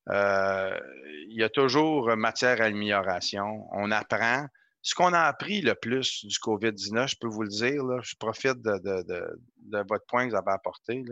[0.07, 3.67] il y a toujours matière à amélioration.
[3.71, 4.47] On apprend.
[4.83, 8.61] Ce qu'on a appris le plus du COVID-19, je peux vous le dire, je profite
[8.61, 11.03] de, votre point que vous avez apporté,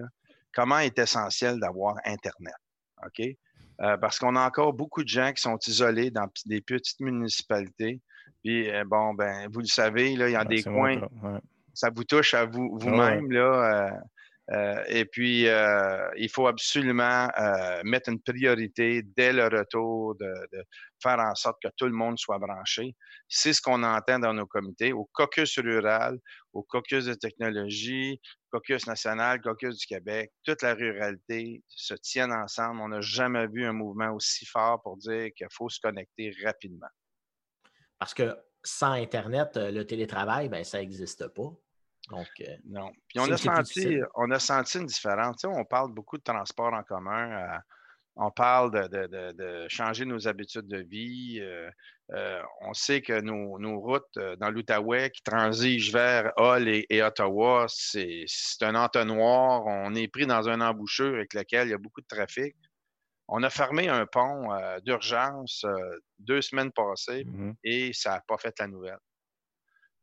[0.54, 2.56] comment est essentiel d'avoir Internet.
[3.06, 3.26] OK?
[3.82, 8.02] Euh, parce qu'on a encore beaucoup de gens qui sont isolés dans des petites municipalités.
[8.44, 11.02] Puis, euh, bon, ben, vous le savez, là, il y a des coins,
[11.74, 13.32] ça vous touche à vous, vous-même.
[13.32, 13.88] là.
[13.88, 14.00] Euh,
[14.52, 20.34] euh, et puis, euh, il faut absolument euh, mettre une priorité dès le retour de,
[21.02, 22.96] faire en sorte que tout le monde soit branché.
[23.28, 26.20] C'est ce qu'on entend dans nos comités, au caucus rural,
[26.54, 28.20] au caucus de technologie,
[28.52, 30.32] caucus national, caucus du Québec.
[30.44, 32.82] Toute la ruralité se tienne ensemble.
[32.82, 36.90] On n'a jamais vu un mouvement aussi fort pour dire qu'il faut se connecter rapidement.
[37.98, 41.52] Parce que sans Internet, le télétravail, ben, ça n'existe pas.
[42.12, 42.92] Donc, euh, non.
[43.08, 45.44] Puis on a, senti, on a senti une différence.
[45.46, 47.32] on parle beaucoup de transport en commun.
[47.32, 47.58] Euh,
[48.18, 51.40] on parle de, changer nos habitudes de vie.
[51.40, 58.26] Euh, on sait que nos, routes dans l'Outaouais qui transigent vers Hull et, Ottawa, c'est
[58.62, 59.66] un entonnoir.
[59.66, 62.54] On est pris dans un embouchure avec lequel il y a beaucoup de trafic.
[63.30, 64.50] On a fermé un pont
[64.84, 65.66] d'urgence
[66.20, 67.54] deux semaines passées mm-hmm.
[67.64, 69.00] et ça n'a pas fait la nouvelle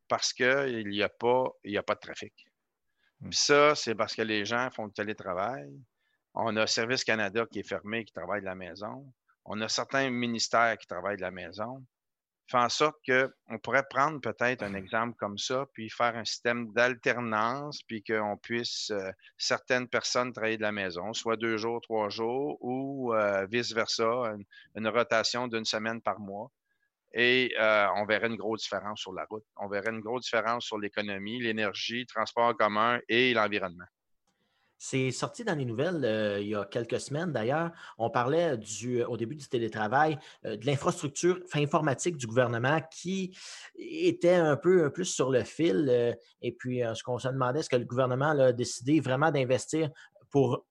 [0.09, 2.33] parce qu'il n'y a, pas, a pas de trafic.
[3.21, 3.33] Hmm.
[3.33, 5.69] ça, c'est parce que les gens font le télétravail.
[6.35, 9.13] On a Service Canada qui est fermé, qui travaille de la maison.
[9.45, 11.85] On a certains ministères qui travaillent de la maison.
[12.51, 16.73] Fait en sorte qu'on pourrait prendre peut-être un exemple comme ça, puis faire un système
[16.73, 22.09] d'alternance, puis qu'on puisse, euh, certaines personnes travailler de la maison, soit deux jours, trois
[22.09, 24.35] jours, ou euh, vice-versa,
[24.75, 26.51] une, rotation d'une semaine par mois.
[27.13, 29.45] Et euh, on verrait une grosse différence sur la route.
[29.57, 33.87] On verrait une grosse différence sur l'économie, l'énergie, le transport en commun et l'environnement.
[34.81, 37.73] C'est sorti dans les nouvelles euh, il y a quelques semaines d'ailleurs.
[37.97, 43.37] On parlait du, au début du télétravail euh, de l'infrastructure informatique du gouvernement qui
[43.77, 46.17] était un peu plus sur le fil.
[46.43, 49.91] et puis, ce qu'on se demandait, est-ce que le gouvernement a décidé vraiment d'investir
[50.31, 50.65] pour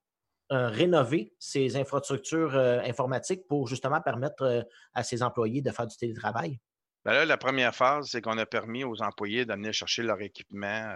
[0.54, 4.62] euh, rénover ces infrastructures euh, informatiques pour justement permettre euh,
[4.94, 6.58] à ses employés de faire du télétravail?
[7.04, 10.96] Ben là, la première phase, c'est qu'on a permis aux employés d'amener chercher leur équipement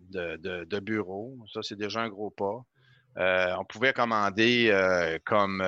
[0.00, 1.38] de, bureau.
[1.50, 2.62] Ça, c'est déjà un gros pas.
[3.58, 4.70] on pouvait commander
[5.26, 5.60] comme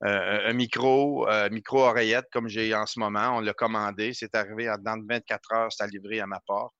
[0.00, 3.36] un micro, micro-oreillette comme j'ai en ce moment.
[3.36, 4.14] On l'a commandé.
[4.14, 6.74] C'est arrivé dans 24 heures, c'est livré à ma porte.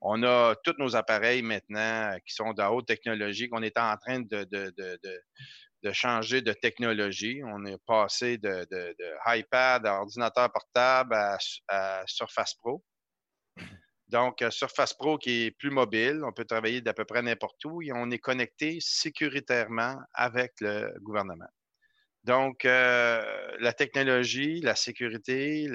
[0.00, 4.20] On a tous nos appareils maintenant qui sont de haute technologie, qu'on est en train
[4.20, 7.42] de, changer de technologie.
[7.44, 8.66] On est passé de,
[9.26, 11.14] iPad à ordinateur portable
[11.68, 12.82] à Surface Pro.
[14.10, 17.64] Donc, euh, Surface Pro qui est plus mobile, on peut travailler d'à peu près n'importe
[17.64, 21.48] où et on est connecté sécuritairement avec le gouvernement.
[22.24, 23.22] Donc, euh,
[23.60, 25.68] la technologie, la sécurité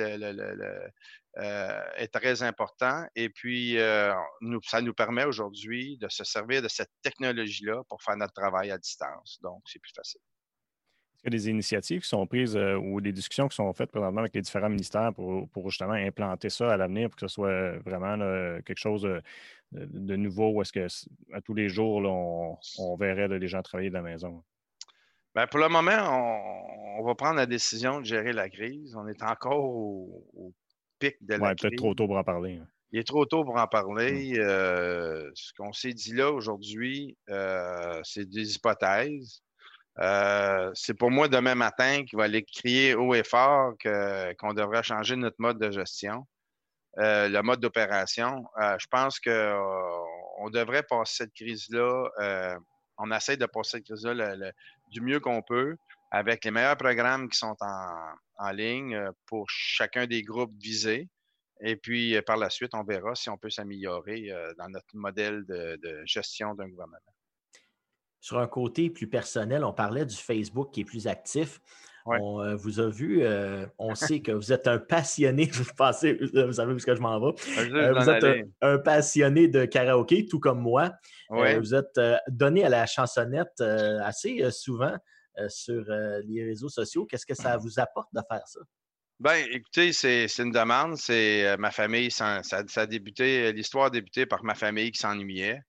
[1.38, 3.06] euh, est très important.
[3.16, 8.34] Et puis, ça nous permet aujourd'hui de se servir de cette technologie-là pour faire notre
[8.34, 9.40] travail à distance.
[9.42, 10.22] Donc, c'est plus facile
[11.26, 14.22] y a des initiatives qui sont prises euh, ou des discussions qui sont faites présentement
[14.22, 18.16] avec les différents ministères pour, justement implanter ça à l'avenir pour que ce soit vraiment
[18.62, 19.08] quelque chose
[19.72, 20.88] de, nouveau ou est-ce que
[21.34, 21.98] à tous les jours,
[22.78, 24.44] on, verrait les gens travailler de la maison?
[25.36, 28.96] Bien, pour le moment, on, va prendre la décision de gérer la crise.
[28.96, 30.54] On est encore au,
[31.00, 32.60] pic de la ouais, peut-être trop tôt pour en parler.
[32.62, 32.68] Hein.
[32.92, 34.34] Il est trop tôt pour en parler.
[34.34, 34.40] Mmh.
[34.40, 39.42] Euh, ce qu'on s'est dit là aujourd'hui, euh, c'est des hypothèses.
[40.00, 43.74] Euh, c'est pour moi demain matin qu'il va aller crier haut et fort
[44.40, 46.26] qu'on devrait changer notre mode de gestion,
[46.98, 48.46] le mode d'opération.
[48.58, 52.58] Je pense qu'on devrait passer cette crise-là.
[52.98, 54.36] on essaie de passer cette crise-là
[54.92, 55.76] du mieux qu'on peut
[56.12, 58.14] avec les meilleurs programmes qui sont en,
[58.54, 61.10] ligne pour chacun des groupes visés.
[61.62, 66.02] Et puis, par la suite, on verra si on peut s'améliorer dans notre modèle de
[66.06, 67.00] gestion d'un gouvernement.
[68.26, 71.62] Sur un côté plus personnel, on parlait du Facebook qui est plus actif.
[72.08, 76.74] On euh, vous a vu, euh, on sait que vous êtes un passionné, vous savez
[76.74, 77.36] où que je m'en vais.
[77.60, 80.92] Euh, vous êtes un, passionné de karaoké, tout comme moi.
[81.30, 84.96] vous êtes donné à la chansonnette assez souvent
[85.48, 85.84] sur
[86.24, 87.06] les réseaux sociaux.
[87.06, 88.60] Qu'est-ce que ça vous apporte de faire ça?
[89.20, 90.98] Bien, écoutez, c'est une demande.
[90.98, 95.62] C'est ma famille, ça, ça, a débuté, l'histoire a débuté par ma famille qui s'ennuyait.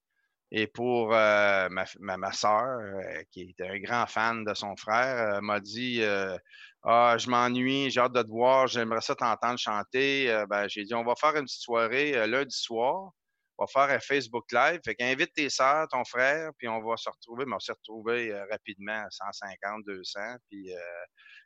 [0.53, 5.35] Et pour euh, ma, ma, soeur, euh, qui était un grand fan de son frère,
[5.37, 6.03] euh, m'a dit
[6.85, 10.45] Ah, je m'ennuie, j'ai hâte de te voir, j'aimerais ça t'entendre chanter.
[10.49, 13.11] ben, j'ai dit On va faire une petite soirée lundi soir.
[13.59, 14.81] On va faire un Facebook Live.
[14.85, 17.45] Fait qu'invite tes soeurs, ton frère, puis on va se retrouver.
[17.47, 20.21] Mais on s'est retrouvés rapidement, 150, 200.
[20.51, 20.71] Puis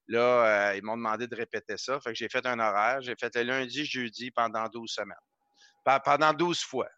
[0.09, 2.01] là, ils m'ont demandé de répéter ça.
[2.01, 3.01] Fait que j'ai fait un horaire.
[3.01, 5.17] J'ai fait le lundi, jeudi pendant 12 semaines.
[6.05, 6.89] Pendant 12 fois.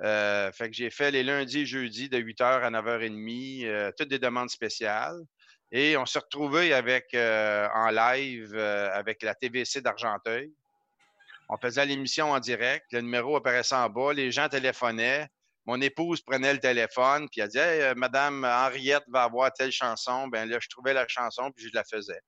[0.00, 4.08] Euh, fait que j'ai fait les lundis et jeudis de 8h à 9h30, euh, toutes
[4.08, 5.20] des demandes spéciales.
[5.70, 10.52] Et on s'est retrouvé avec euh, en live avec la TVC d'Argenteuil.
[11.48, 15.28] On faisait l'émission en direct, le numéro apparaissait en bas, les gens téléphonaient.
[15.66, 20.26] Mon épouse prenait le téléphone, puis elle disait Madame Henriette va avoir telle chanson.
[20.28, 22.20] Ben là, je trouvais la chanson, puis je la faisais.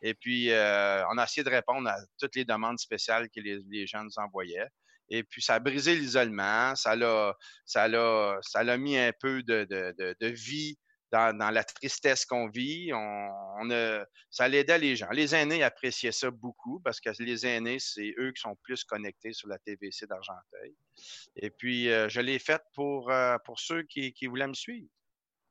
[0.00, 4.04] Et puis, on a essayé de répondre à toutes les demandes spéciales que les gens
[4.04, 4.68] nous envoyaient.
[5.10, 10.78] Et puis, ça a brisé l'isolement, ça l'a, ça mis un peu de, vie
[11.10, 12.92] dans, dans, la tristesse qu'on vit.
[12.92, 15.08] On, on a, ça l'aidait les gens.
[15.10, 19.32] Les aînés appréciaient ça beaucoup parce que les aînés, c'est eux qui sont plus connectés
[19.32, 20.74] sur la TVC d'Argenteuil.
[21.36, 24.88] Et puis, euh, je l'ai faite pour, euh, pour ceux qui, qui, voulaient me suivre.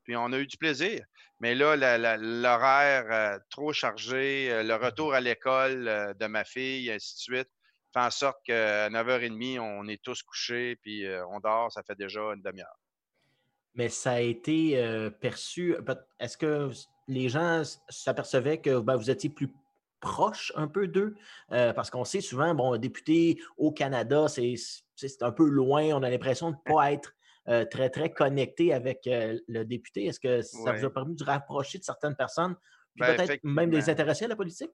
[0.03, 1.03] Puis on a eu du plaisir.
[1.39, 1.75] Mais là,
[2.17, 7.49] l'horaire euh, trop chargé, le retour à l'école de ma fille, ainsi de suite,
[7.93, 12.21] fait en sorte qu'à 9h30, on est tous couchés, puis on dort, ça fait déjà
[12.33, 12.79] une demi-heure.
[13.77, 15.75] Mais ça a été euh, perçu.
[16.19, 16.69] Est-ce que
[17.07, 19.53] les gens s'apercevaient que ben, vous étiez plus
[19.99, 21.15] proche un peu d'eux?
[21.51, 24.55] Euh, parce qu'on sait souvent, bon, député au Canada, c'est
[25.21, 25.83] un peu loin.
[25.93, 27.13] On a l'impression de ne pas être
[27.69, 30.07] très, très connecté avec le député.
[30.07, 32.55] Est-ce que ça vous a permis de rapprocher de certaines personnes,
[32.93, 34.71] puis ben, peut-être même des intéressés à la politique?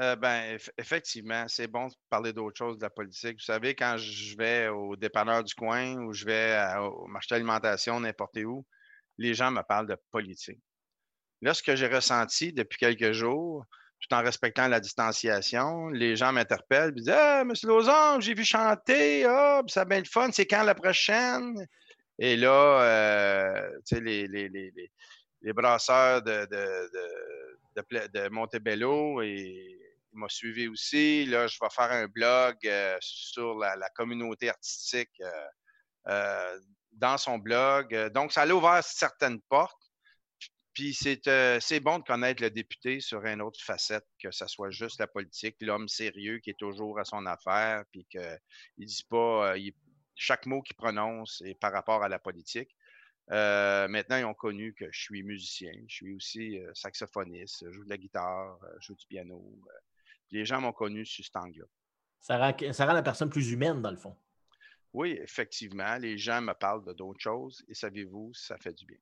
[0.00, 3.36] Euh, ben, effectivement, c'est bon de parler d'autre chose de la politique.
[3.38, 8.00] Vous savez, quand je vais au dépanneur du coin ou je vais au marché d'alimentation,
[8.00, 8.64] n'importe où,
[9.18, 10.60] les gens me parlent de politique.
[11.42, 13.66] Là, ce que j'ai ressenti depuis quelques jours,
[14.00, 17.52] tout en respectant la distanciation, les gens m'interpellent et disent Ah, M.
[17.64, 21.66] Lozon, j'ai vu chanter, ah, ça a bien le fun, c'est quand la prochaine?
[22.18, 24.72] Et là, euh, tu sais, les, les, les,
[25.42, 26.90] les, brasseurs de, de,
[27.76, 29.79] de, de Montebello et
[30.12, 31.26] il m'a suivi aussi.
[31.26, 35.48] Là, je vais faire un blog euh, sur la, communauté artistique euh,
[36.08, 36.60] euh,
[36.92, 37.94] dans son blog.
[38.12, 39.76] Donc, ça a ouvert certaines portes.
[40.72, 45.00] Puis c'est bon de connaître le député sur une autre facette, que ce soit juste
[45.00, 48.38] la politique, l'homme sérieux qui est toujours à son affaire, puis qu'il
[48.78, 49.54] ne dit pas
[50.14, 52.70] chaque mot qu'il prononce est par rapport à la politique.
[53.28, 57.90] maintenant, ils ont connu que je suis musicien, je suis aussi saxophoniste, je joue de
[57.90, 59.60] la guitare, je joue du piano.
[60.30, 61.66] Les gens m'ont connu sur cet angle-là.
[62.20, 64.16] Ça rend, ça rend la personne plus humaine, dans le fond.
[64.92, 68.98] Oui, effectivement, les gens me parlent de d'autres choses et savez-vous, ça fait du bien.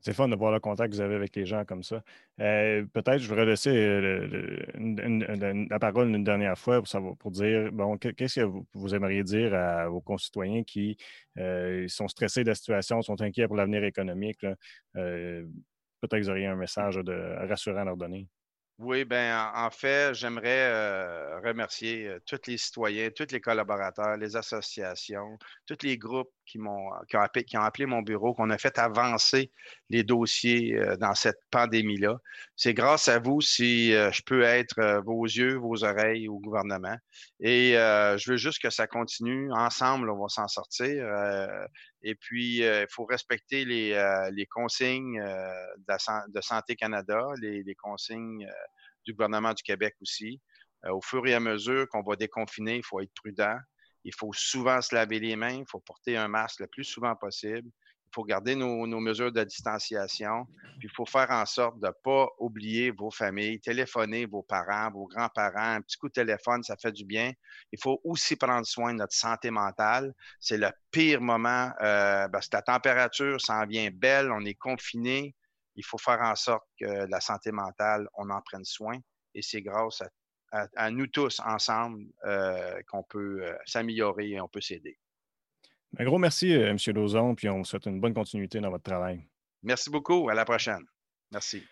[0.00, 2.02] C'est fun de voir le contact que vous avez avec les gens comme ça.
[2.40, 7.72] Euh, peut-être je voudrais laisser euh, la parole une dernière fois pour, savoir, pour dire
[7.72, 10.96] bon, qu'est-ce que vous, aimeriez dire à vos concitoyens qui
[11.38, 14.40] euh, sont stressés de la situation, sont inquiets pour l'avenir économique.
[14.92, 18.28] peut-être que vous auriez un message de, rassurant à leur donner.
[18.78, 24.36] Oui, ben en, fait, j'aimerais euh, remercier euh, tous les citoyens, tous les collaborateurs, les
[24.36, 27.16] associations, tous les groupes qui m'ont qui
[27.56, 29.50] ont, appelé, mon bureau, qu'on a fait avancer
[29.88, 32.18] les dossiers euh, dans cette pandémie-là.
[32.54, 36.96] C'est grâce à vous si je peux être vos yeux, vos oreilles au gouvernement.
[37.40, 39.50] Et je veux juste que ça continue.
[39.52, 41.06] Ensemble, on va s'en sortir.
[42.02, 48.46] Et puis, il faut respecter les, consignes de, Santé Canada, les, les consignes
[49.04, 50.40] du gouvernement du Québec aussi.
[50.84, 53.56] au fur et à mesure qu'on va déconfiner, il faut être prudent.
[54.04, 55.58] Il faut souvent se laver les mains.
[55.58, 57.68] Il faut porter un masque le plus souvent possible.
[58.06, 60.46] Il faut garder nos, mesures de distanciation.
[60.82, 65.06] Il faut faire en sorte de ne pas oublier vos familles, téléphoner vos parents, vos
[65.06, 65.76] grands-parents.
[65.76, 67.32] Un petit coup de téléphone, ça fait du bien.
[67.72, 70.14] Il faut aussi prendre soin de notre santé mentale.
[70.40, 75.34] C'est le pire moment euh, parce que la température s'en vient belle, on est confiné.
[75.74, 78.98] Il faut faire en sorte que la santé mentale, on en prenne soin.
[79.34, 80.08] Et c'est grâce à
[80.52, 84.98] à, nous tous ensemble euh, qu'on peut euh, s'améliorer et on peut s'aider.
[85.98, 86.76] Un gros merci, euh, M.
[86.94, 89.26] Lozon, puis on vous souhaite une bonne continuité dans votre travail.
[89.62, 90.28] Merci beaucoup.
[90.28, 90.84] À la prochaine.
[91.32, 91.62] Merci.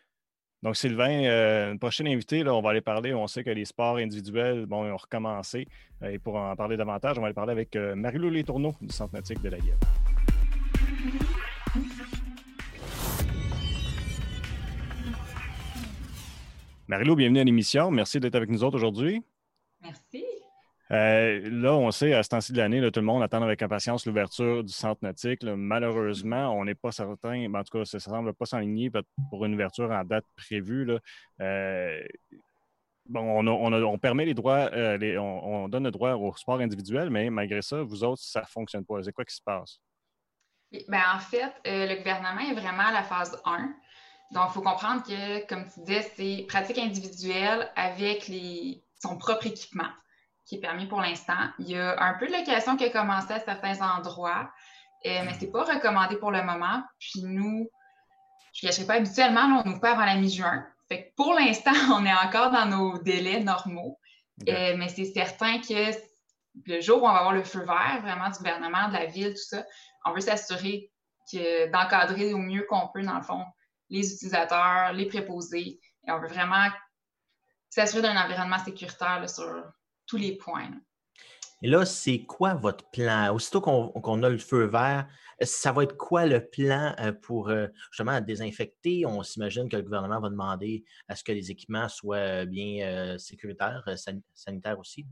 [0.63, 3.13] Donc, Sylvain, une prochaine invité, là, on va aller parler.
[3.13, 5.69] On sait que les sports individuels bon, ont recommencé.
[6.03, 9.43] et pour en parler davantage, on va aller parler avec Marie-Lou Létourneau du Centre nautique
[9.43, 9.79] de la Guerre.
[16.89, 17.91] Marilou, bienvenue à l'émission.
[17.91, 19.23] Merci d'être avec nous autres aujourd'hui.
[19.83, 20.25] Merci.
[20.91, 24.07] Euh, là, on sait, à ce temps-ci de l'année, tout le monde attend avec impatience
[24.07, 25.43] l'ouverture du centre nautique.
[25.43, 28.91] malheureusement, on n'est pas certain, en tout cas, ça ne semble pas s'enligner
[29.31, 30.87] pour une ouverture en date prévue.
[31.41, 32.03] Euh,
[33.07, 37.63] bon, on, permet les droits, euh, on, donne le droit au sport individuel, mais malgré
[37.63, 39.03] ça, vous autres, ça ne fonctionne pas.
[39.03, 39.81] C'est quoi qui se passe?
[40.89, 43.75] Ben, en fait, le gouvernement est vraiment à la phase 1.
[44.33, 48.31] Donc, il faut comprendre que, comme tu disais, c'est pratique individuelle avec
[49.01, 49.89] son propre équipement
[50.47, 51.49] qui est permis pour l'instant.
[51.59, 54.51] Il y a un peu de location qui a commencé à certains endroits,
[55.07, 56.83] euh, mais ce n'est pas recommandé pour le moment.
[56.99, 57.69] Puis nous,
[58.53, 60.67] je ne cacherai pas, habituellement, on nous pas avant la mi-juin.
[60.89, 63.99] Fait que pour l'instant, on est encore dans nos délais normaux.
[64.49, 65.93] Euh, mais c'est certain que
[66.67, 69.31] le jour où on va avoir le feu vert, vraiment du gouvernement, de la ville,
[69.31, 69.65] tout ça,
[70.05, 70.91] on veut s'assurer
[71.73, 73.45] d'encadrer au mieux qu'on peut, dans le fond,
[73.89, 75.81] les utilisateurs, les préposés.
[76.07, 76.69] Et on veut vraiment
[77.71, 79.65] s'assurer d'un environnement sécuritaire sur
[80.07, 80.71] tous les points.
[81.63, 83.35] Et là, c'est quoi votre plan?
[83.35, 85.09] Aussitôt qu'on a le feu vert,
[85.41, 89.07] ça va être quoi le plan euh, pour euh, justement désinfecter?
[89.07, 93.19] On s'imagine que le gouvernement va demander à ce que les équipements soient bien euh,
[93.19, 93.83] sécuritaires,
[94.35, 95.07] sanitaires aussi.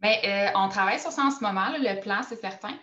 [0.00, 1.68] Bien, on travaille sur ça en ce moment.
[1.76, 2.74] le plan, c'est certain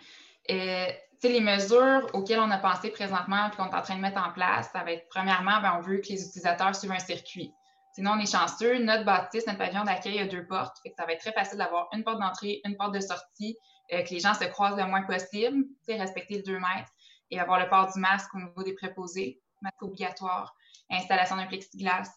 [1.26, 4.30] les mesures auxquelles on a pensé présentement et qu'on est en train de mettre en
[4.30, 7.52] place, ça va être premièrement, ben, on veut que les utilisateurs suivent un circuit.
[7.98, 8.78] Sinon, on est chanceux.
[8.78, 10.76] Notre bâtisse, notre pavillon d'accueil a deux portes.
[10.96, 13.58] ça va être très facile d'avoir une porte d'entrée, une porte de sortie,
[13.92, 16.92] euh, que les gens se croisent le moins possible, respecter le 2 mètres
[17.32, 20.54] et avoir le port du masque au niveau des préposés, masque obligatoire,
[20.88, 22.08] installation d'un plexiglas.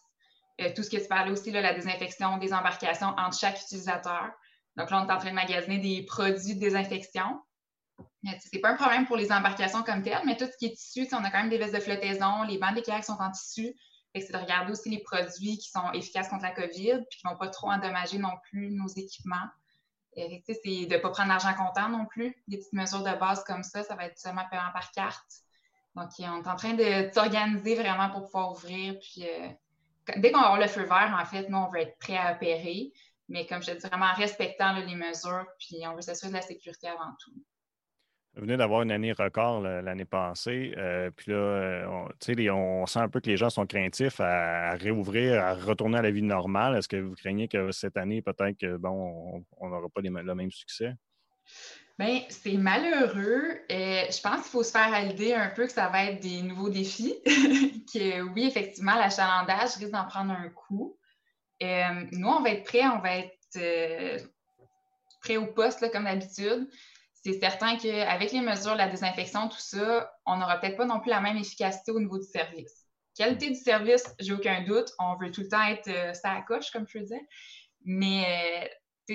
[0.60, 4.30] Euh, tout ce que tu parlais aussi, la désinfection des embarcations entre chaque utilisateur.
[4.76, 7.40] Donc là, on est en train de magasiner des produits de désinfection
[8.38, 11.08] c'est pas un problème pour les embarcations comme telles, mais tout ce qui est tissu,
[11.12, 13.74] on a quand même des vestes de flottaison, les bandes d'équerre sont en tissu.
[14.14, 17.30] C'est de regarder aussi les produits qui sont efficaces contre la COVID, puis qui ne
[17.30, 19.48] vont pas trop endommager non plus nos équipements.
[20.14, 22.34] C'est de ne pas prendre l'argent comptant non plus.
[22.46, 25.42] Des petites mesures de base comme ça, ça va être seulement payant par carte.
[25.94, 28.98] Donc, on est en train de s'organiser vraiment pour pouvoir ouvrir.
[28.98, 29.48] Puis, euh,
[30.16, 32.34] dès qu'on va avoir le feu vert, en fait, nous, on veut être prêt à
[32.34, 32.92] opérer.
[33.28, 36.36] Mais comme je te dis, vraiment en respectant les mesures, puis on veut s'assurer de
[36.36, 37.32] la sécurité avant tout.
[38.34, 40.72] Venez d'avoir une année record l'année passée.
[40.78, 44.74] Euh, puis là, euh, on, on, sent un peu que les gens sont craintifs à,
[44.74, 46.78] réouvrir, à retourner à la vie normale.
[46.78, 50.50] Est-ce que vous craignez que cette année, peut-être que bon, on n'aura pas le même
[50.50, 50.94] succès?
[51.98, 53.60] Bien, c'est malheureux.
[53.70, 56.22] Euh, je pense qu'il faut se faire à l'idée un peu que ça va être
[56.22, 57.14] des nouveaux défis.
[57.92, 60.96] que oui, effectivement, l'achalandage risque d'en prendre un coup.
[61.60, 64.22] nous, on va être prêts, on va être
[65.20, 66.66] prêts au poste, comme d'habitude
[67.24, 71.10] c'est certain qu'avec les mesures, la désinfection, tout ça, on n'aura peut-être pas non plus
[71.10, 72.82] la même efficacité au niveau du service.
[73.16, 74.90] Qualité du service, j'ai aucun doute.
[74.98, 77.20] On veut tout le temps être euh, ça à coche, comme je disais.
[77.84, 78.68] Mais
[79.08, 79.14] euh,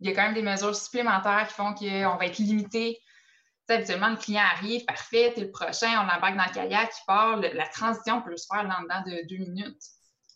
[0.00, 2.98] il y a quand même des mesures supplémentaires qui font qu'on va être limité.
[3.68, 7.36] habituellement, le client arrive, parfait, t'es le prochain, on l'embarque dans le kayak, il part.
[7.38, 9.82] la transition peut se faire dans de deux minutes.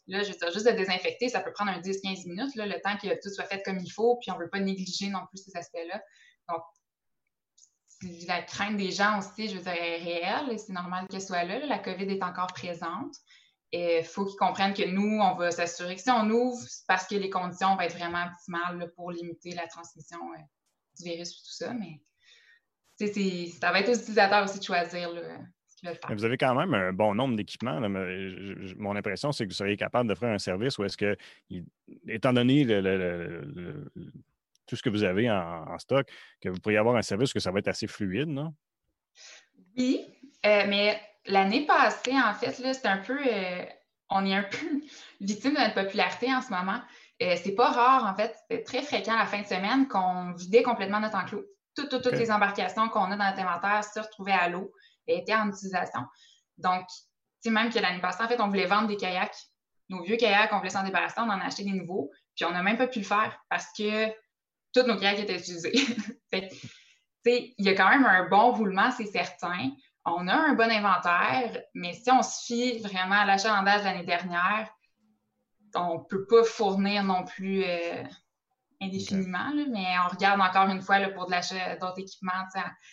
[0.07, 3.09] Là, je veux juste de désinfecter, ça peut prendre un 10-15 minutes, le temps que
[3.23, 5.57] tout soit fait comme il faut, puis on ne veut pas négliger non plus ces
[5.57, 6.03] aspects-là.
[6.49, 6.63] Donc,
[8.27, 11.65] la crainte des gens aussi, je veux dire, est réelle c'est normal qu'elle soit là.
[11.67, 13.15] La COVID est encore présente.
[13.73, 17.07] Il faut qu'ils comprennent que nous, on va s'assurer que si on ouvre, c'est parce
[17.09, 20.43] que les conditions vont être vraiment optimales pour limiter la transmission euh,
[20.97, 21.75] du virus et tout ça.
[21.75, 22.01] Mais
[23.61, 25.11] ça va être aux utilisateurs aussi de choisir
[25.67, 26.15] ce qu'ils veulent faire.
[26.15, 27.81] vous avez quand même un bon nombre d'équipements.
[27.81, 31.17] Mon impression, c'est que vous seriez capable d'offrir un service où est-ce que,
[32.07, 33.91] étant donné le
[34.67, 36.09] tout ce que vous avez en, stock,
[36.41, 38.55] que vous pourriez avoir un service que ça va être assez fluide, non?
[39.77, 40.05] Oui,
[40.47, 43.19] euh, mais l'année passée, en fait, c'est un peu.
[43.27, 43.65] Euh,
[44.11, 44.81] on est un peu
[45.21, 46.81] victime de notre popularité en ce moment.
[47.23, 50.63] Euh, c'est pas rare, en fait, c'est très fréquent la fin de semaine qu'on vidait
[50.63, 51.45] complètement notre enclos.
[51.77, 54.73] Toutes, toutes, les embarcations qu'on a dans notre inventaire se retrouvaient à l'eau
[55.07, 56.01] et étaient en utilisation.
[56.59, 56.87] Donc,
[57.43, 59.37] tu même que l'année passée, en fait, on voulait vendre des kayaks.
[59.89, 62.53] Nos vieux kayaks, on voulait s'en débarrasser, on en a acheté des nouveaux, puis on
[62.53, 64.09] n'a même pas pu le faire parce que
[64.75, 65.73] toutes nos kayaks étaient utilisés.
[67.25, 69.71] il y a quand même un bon roulement, c'est certain.
[70.05, 74.05] On a un bon inventaire, mais si on se fie vraiment à l'achalandage de l'année
[74.05, 74.69] dernière,
[75.75, 78.03] on ne peut pas fournir non plus euh,
[78.81, 82.33] indéfiniment, mais on regarde encore une fois pour de l'achat d'autres équipements.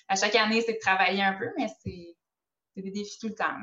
[0.08, 2.16] À, chaque année, c'est de travailler un peu, mais c'est
[2.78, 3.58] des défis tout le temps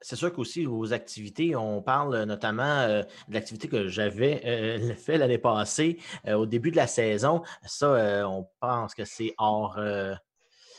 [0.00, 5.18] c'est sûr qu'aussi vos activités, on parle notamment euh, de l'activité que j'avais euh, fait
[5.18, 7.42] l'année passée euh, au début de la saison.
[7.66, 9.78] Ça, on pense que c'est hors.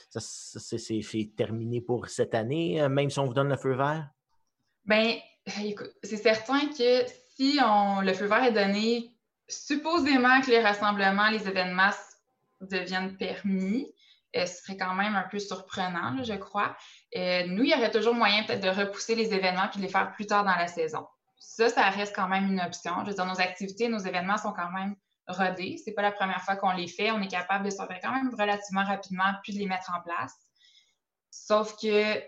[0.09, 4.09] c'est terminé pour cette année, même si on vous donne le feu vert?
[4.85, 5.17] Bien,
[6.03, 7.05] c'est certain que
[7.35, 9.11] si on, le feu vert est donné,
[9.47, 11.91] supposément que les rassemblements, les événements
[12.61, 13.93] deviennent permis,
[14.33, 16.75] ce serait quand même un peu surprenant, je crois.
[17.15, 19.91] Euh, nous, il y aurait toujours moyen peut-être de repousser les événements puis de les
[19.91, 21.05] faire plus tard dans la saison.
[21.39, 22.93] Ça, ça reste quand même une option.
[23.03, 24.95] Je veux dire, nos activités, nos événements sont quand même
[25.27, 25.77] rodés.
[25.83, 27.11] C'est pas la première fois qu'on les fait.
[27.11, 30.33] On est capable de sortir quand même relativement rapidement puis de les mettre en place.
[31.29, 32.21] Sauf que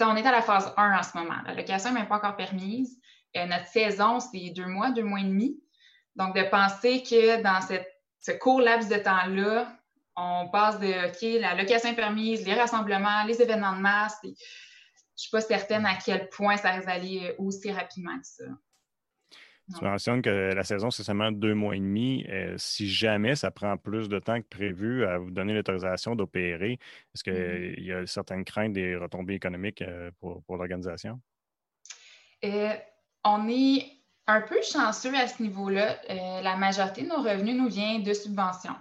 [0.00, 1.36] si on est à la phase 1 en ce moment.
[1.44, 2.98] La location n'est pas encore permise.
[3.36, 5.62] Euh, notre saison, c'est deux mois, deux mois et demi.
[6.16, 7.86] Donc, de penser que dans cette,
[8.18, 9.70] ce court laps de temps-là,
[10.20, 14.18] on passe de OK, la location est permise, les rassemblements, les événements de masse.
[14.22, 14.34] je ne
[15.16, 18.44] suis pas certaine à quel point ça va aller aussi rapidement que ça.
[19.78, 22.24] Tu mentionnes que la saison, c'est seulement deux mois et demi.
[22.28, 26.78] Euh, si jamais ça prend plus de temps que prévu à vous donner l'autorisation d'opérer,
[27.14, 27.82] est-ce qu'il mm-hmm.
[27.84, 31.20] y a certaines craintes des retombées économiques euh, pour, l'organisation?
[32.44, 32.72] Euh,
[33.24, 33.86] on est
[34.26, 36.00] un peu chanceux à ce niveau-là.
[36.42, 38.76] la majorité de nos revenus nous vient de subventions.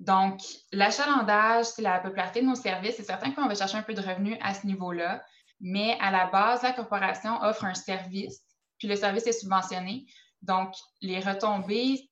[0.00, 0.40] Donc,
[0.72, 2.96] l'achalandage, c'est la popularité de nos services.
[2.96, 5.22] C'est certain qu'on va chercher un peu de revenus à ce niveau-là,
[5.60, 8.40] mais à la base, la corporation offre un service,
[8.78, 10.06] puis le service est subventionné.
[10.40, 12.10] Donc, les retombées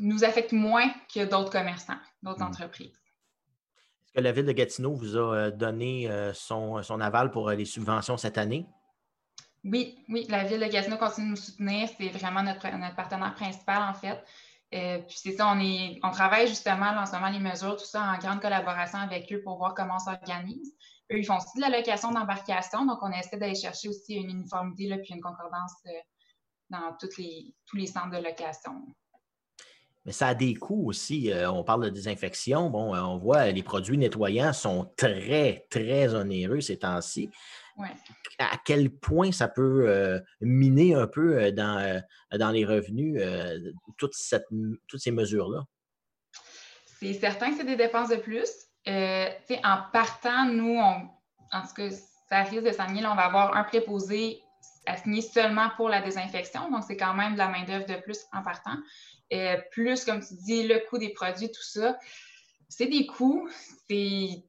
[0.00, 2.48] nous affectent moins que d'autres commerçants, d'autres hmm.
[2.48, 3.00] entreprises.
[4.06, 7.54] Est-ce que la Ville de Gatineau vous a euh, donné euh, son, aval pour euh,
[7.54, 8.66] les subventions cette année?
[9.62, 11.88] Oui, oui, la Ville de Gatineau continue de nous soutenir.
[11.96, 14.20] C'est vraiment notre, notre partenaire principal, en fait.
[14.74, 17.84] Euh, puis c'est ça, on, est, on travaille justement en ce moment les mesures, tout
[17.84, 20.74] ça en grande collaboration avec eux pour voir comment on s'organise.
[21.12, 24.30] Eux, ils font aussi de la location d'embarcation, donc on essaie d'aller chercher aussi une
[24.30, 25.90] uniformité là, puis une concordance euh,
[26.70, 28.72] dans les, tous les centres de location.
[30.04, 31.30] Mais ça a des coûts aussi.
[31.30, 32.68] Euh, on parle de désinfection.
[32.68, 37.30] Bon, on voit les produits nettoyants sont très, très onéreux ces temps-ci
[38.38, 42.00] à quel point ça peut euh, miner un peu euh, dans, euh,
[42.38, 43.20] dans les revenus
[43.98, 45.64] toutes ces mesures-là?
[47.00, 48.48] C'est certain que c'est des dépenses de plus.
[48.86, 51.90] en partant, nous, en tout cas,
[52.28, 53.06] ça risque de s'amener.
[53.06, 54.40] On va avoir un préposé
[54.86, 56.70] à signer seulement pour la désinfection.
[56.70, 58.76] Donc, c'est quand même de la main-d'œuvre de plus en partant.
[59.72, 61.98] plus, comme tu dis, le coût des produits, tout ça,
[62.68, 63.48] c'est des coûts.
[63.88, 64.44] C'est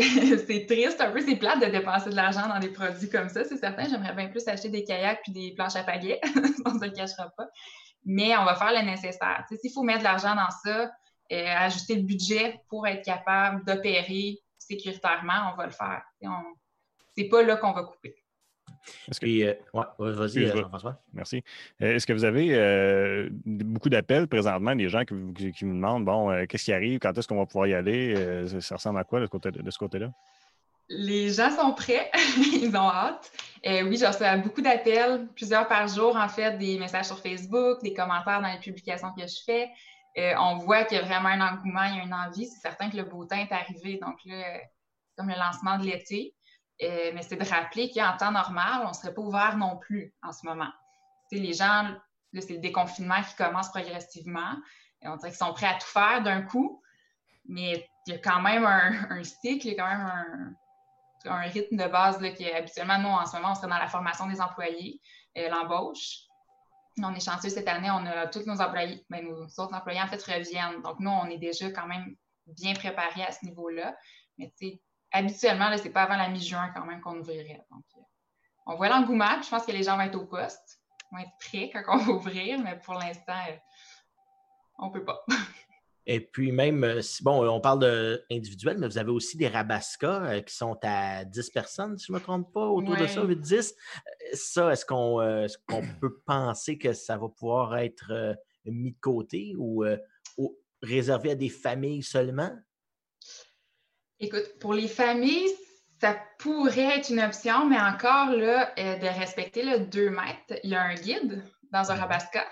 [0.46, 3.44] c'est triste, un peu, c'est plate de dépenser de l'argent dans des produits comme ça,
[3.44, 3.88] c'est certain.
[3.88, 6.20] J'aimerais bien plus acheter des kayaks puis des planches à pagaie,
[6.64, 7.46] on ne se le cachera pas.
[8.04, 9.44] Mais on va faire le nécessaire.
[9.48, 10.90] S'il faut mettre de l'argent dans ça,
[11.32, 16.02] euh, ajuster le budget pour être capable d'opérer sécuritairement, on va le faire.
[17.16, 18.19] C'est pas là qu'on va couper.
[19.20, 19.54] Puis, euh,
[19.98, 21.00] vas-y, Jean-François.
[21.12, 21.42] Merci.
[21.78, 26.72] Est-ce que vous avez beaucoup d'appels présentement, des gens qui, me demandent, bon, qu'est-ce qui
[26.72, 28.46] arrive, quand est-ce qu'on va pouvoir y aller?
[28.60, 29.26] ça ressemble à quoi de
[29.70, 30.08] ce côté-là?
[30.92, 33.30] Les gens sont prêts, ils ont hâte.
[33.64, 37.94] oui, je reçois beaucoup d'appels, plusieurs par jour, en fait, des messages sur Facebook, des
[37.94, 39.70] commentaires dans les publications que je fais.
[40.18, 42.46] Euh, on voit qu'il y a vraiment un engouement, il y a une envie.
[42.46, 44.58] C'est certain que le beau temps est arrivé, donc là,
[45.16, 46.34] comme le lancement de l'été.
[46.82, 50.14] Euh, mais c'est de rappeler qu'en temps normal, on ne serait pas ouvert non plus
[50.22, 50.70] en ce moment.
[51.30, 51.94] les gens,
[52.34, 54.54] c'est le déconfinement qui commence progressivement.
[55.02, 56.82] Et on dirait qu'ils sont prêts à tout faire d'un coup,
[57.46, 60.56] mais il y a quand même un, cycle, il y a quand même
[61.26, 63.88] un, rythme de base là, qui habituellement, nous, en ce moment, on serait dans la
[63.88, 65.00] formation des employés,
[65.36, 66.20] euh, l'embauche.
[67.02, 70.06] On est chanceux cette année, on a tous nos employés, ben, nos autres employés en
[70.06, 70.82] fait reviennent.
[70.82, 72.16] Donc, nous, on est déjà quand même
[72.46, 73.94] bien préparés à ce niveau-là.
[74.38, 74.82] Mais tu sais,
[75.12, 77.64] habituellement, ce n'est pas avant la mi-juin quand même qu'on ouvrirait.
[77.70, 78.00] Donc, euh,
[78.66, 79.40] on voit l'engouement.
[79.42, 80.80] Je pense que les gens vont être au poste,
[81.10, 83.56] vont être prêts quand on va ouvrir, mais pour l'instant, euh,
[84.78, 85.24] on ne peut pas.
[86.06, 87.80] Et puis même, euh, bon, on parle
[88.30, 92.18] d'individuel, mais vous avez aussi des rabascas qui sont à 10 personnes, si je ne
[92.18, 93.74] me trompe pas, autour de ça, 8-10.
[93.74, 94.02] Euh,
[94.32, 95.18] ça, est-ce qu'on
[96.00, 99.84] peut penser que ça va pouvoir être mis de côté ou,
[100.82, 102.50] réservé à des familles seulement?
[104.20, 105.48] Écoute, pour les familles,
[106.00, 110.60] ça pourrait être une option, mais encore là, de respecter le 2 mètres.
[110.62, 111.42] Il y a un guide
[111.72, 112.46] dans un rabasca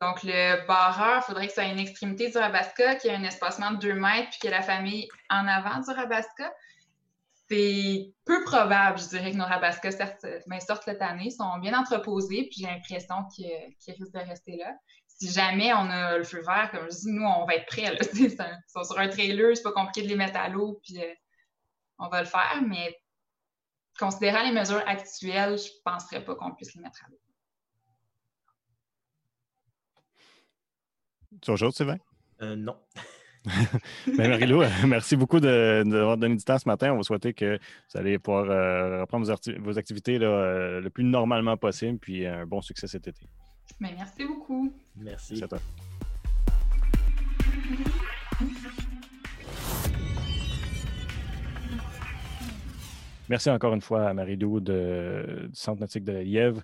[0.00, 3.16] donc, le barreur, il faudrait que ce soit une extrémité du rabasca, qu'il y ait
[3.16, 6.52] un espacement de 2 mètres, puis que la famille en avant du rabasca.
[7.48, 9.96] C'est peu probable, je dirais, que nos rabascas
[10.46, 13.46] ben, sortent cette année, sont bien entreposés, puis j'ai l'impression qu'ils
[13.86, 14.74] risquent de rester là.
[15.18, 17.92] Si jamais on a le feu vert, comme je dis, nous, on va être prêts.
[17.92, 17.98] Là.
[18.14, 18.36] Ils
[18.68, 21.14] sont sur un trailer, c'est pas compliqué de les mettre à l'eau, puis euh,
[21.98, 22.94] on va le faire, mais
[23.98, 27.18] considérant les mesures actuelles, je ne penserais pas qu'on puisse les mettre à l'eau.
[31.42, 31.98] Tu as autre chose, Sylvain?
[32.42, 32.76] Euh, non.
[33.46, 36.92] ben Marie-Lou, euh, merci beaucoup d'avoir donné du temps ce matin.
[36.92, 39.26] On va souhaiter que vous allez pouvoir euh, reprendre
[39.60, 43.26] vos, activités le plus normalement possible, puis un bon succès cet été.
[43.80, 44.72] Merci beaucoup.
[44.96, 45.34] Merci.
[45.34, 45.58] merci à toi.
[53.28, 56.62] Merci encore une fois à Marie-Lou du Centre nautique de la Lièvre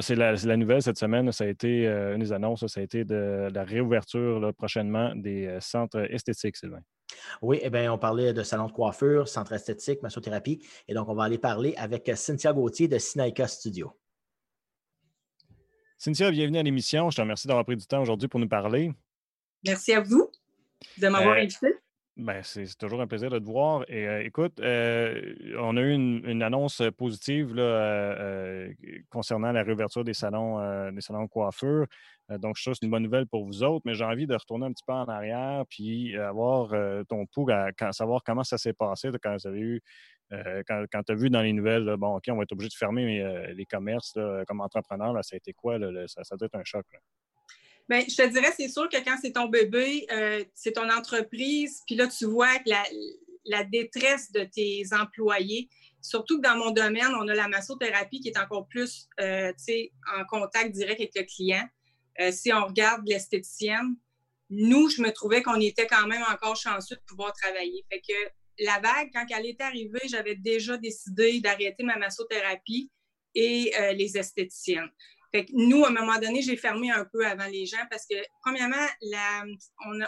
[0.00, 3.04] c'est la, nouvelle cette semaine, ça a été euh, une des annonces, ça a été
[3.04, 6.80] de, la réouverture prochainement des euh, centres esthétiques, Sylvain.
[7.40, 10.60] Oui, eh bien, on parlait de salon de coiffure, centre esthétique, massothérapie.
[10.88, 13.92] Et donc, on va aller parler avec Cynthia Gauthier de Sinaika Studio.
[16.04, 17.08] Cynthia, bienvenue à l'émission.
[17.08, 18.92] Je te remercie d'avoir pris du temps aujourd'hui pour nous parler.
[19.64, 20.30] Merci à vous
[20.98, 21.68] de m'avoir euh, invité.
[22.16, 23.84] Ben, c'est toujours un plaisir de te voir.
[23.88, 27.48] Et écoute, on a eu une, annonce positive
[29.10, 31.86] concernant la réouverture des salons, des salons de coiffure.
[32.28, 34.34] donc, je trouve que c'est une bonne nouvelle pour vous autres, mais j'ai envie de
[34.34, 36.72] retourner un petit peu en arrière puis avoir
[37.08, 39.82] ton pouls à, savoir comment ça s'est passé quand vous avez eu,
[40.30, 43.54] quand, tu as vu dans les nouvelles, bon, OK, on va être obligé de fermer
[43.54, 45.12] les commerces comme entrepreneur.
[45.24, 45.78] ça a été quoi?
[46.06, 46.86] ça, ça doit être un choc.
[47.88, 51.82] Bien, je te dirais, c'est sûr que quand c'est ton bébé, euh, c'est ton entreprise,
[51.86, 55.68] puis là, tu vois la, détresse de tes employés,
[56.00, 59.52] surtout que dans mon domaine, on a la massothérapie qui est encore plus euh,
[60.16, 61.68] en contact direct avec le client.
[62.20, 63.96] Euh, si on regarde l'esthéticienne,
[64.48, 67.84] nous, je me trouvais qu'on était quand même encore chanceux de pouvoir travailler.
[67.92, 72.90] Fait que la vague, quand elle est arrivée, j'avais déjà décidé d'arrêter ma massothérapie
[73.34, 74.90] et les esthéticiennes
[75.52, 78.86] nous, à un moment donné, j'ai fermé un peu avant les gens parce que, premièrement,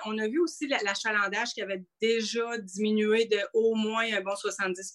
[0.06, 4.94] on, a, vu aussi l'achalandage qui avait déjà diminué de au moins un bon 70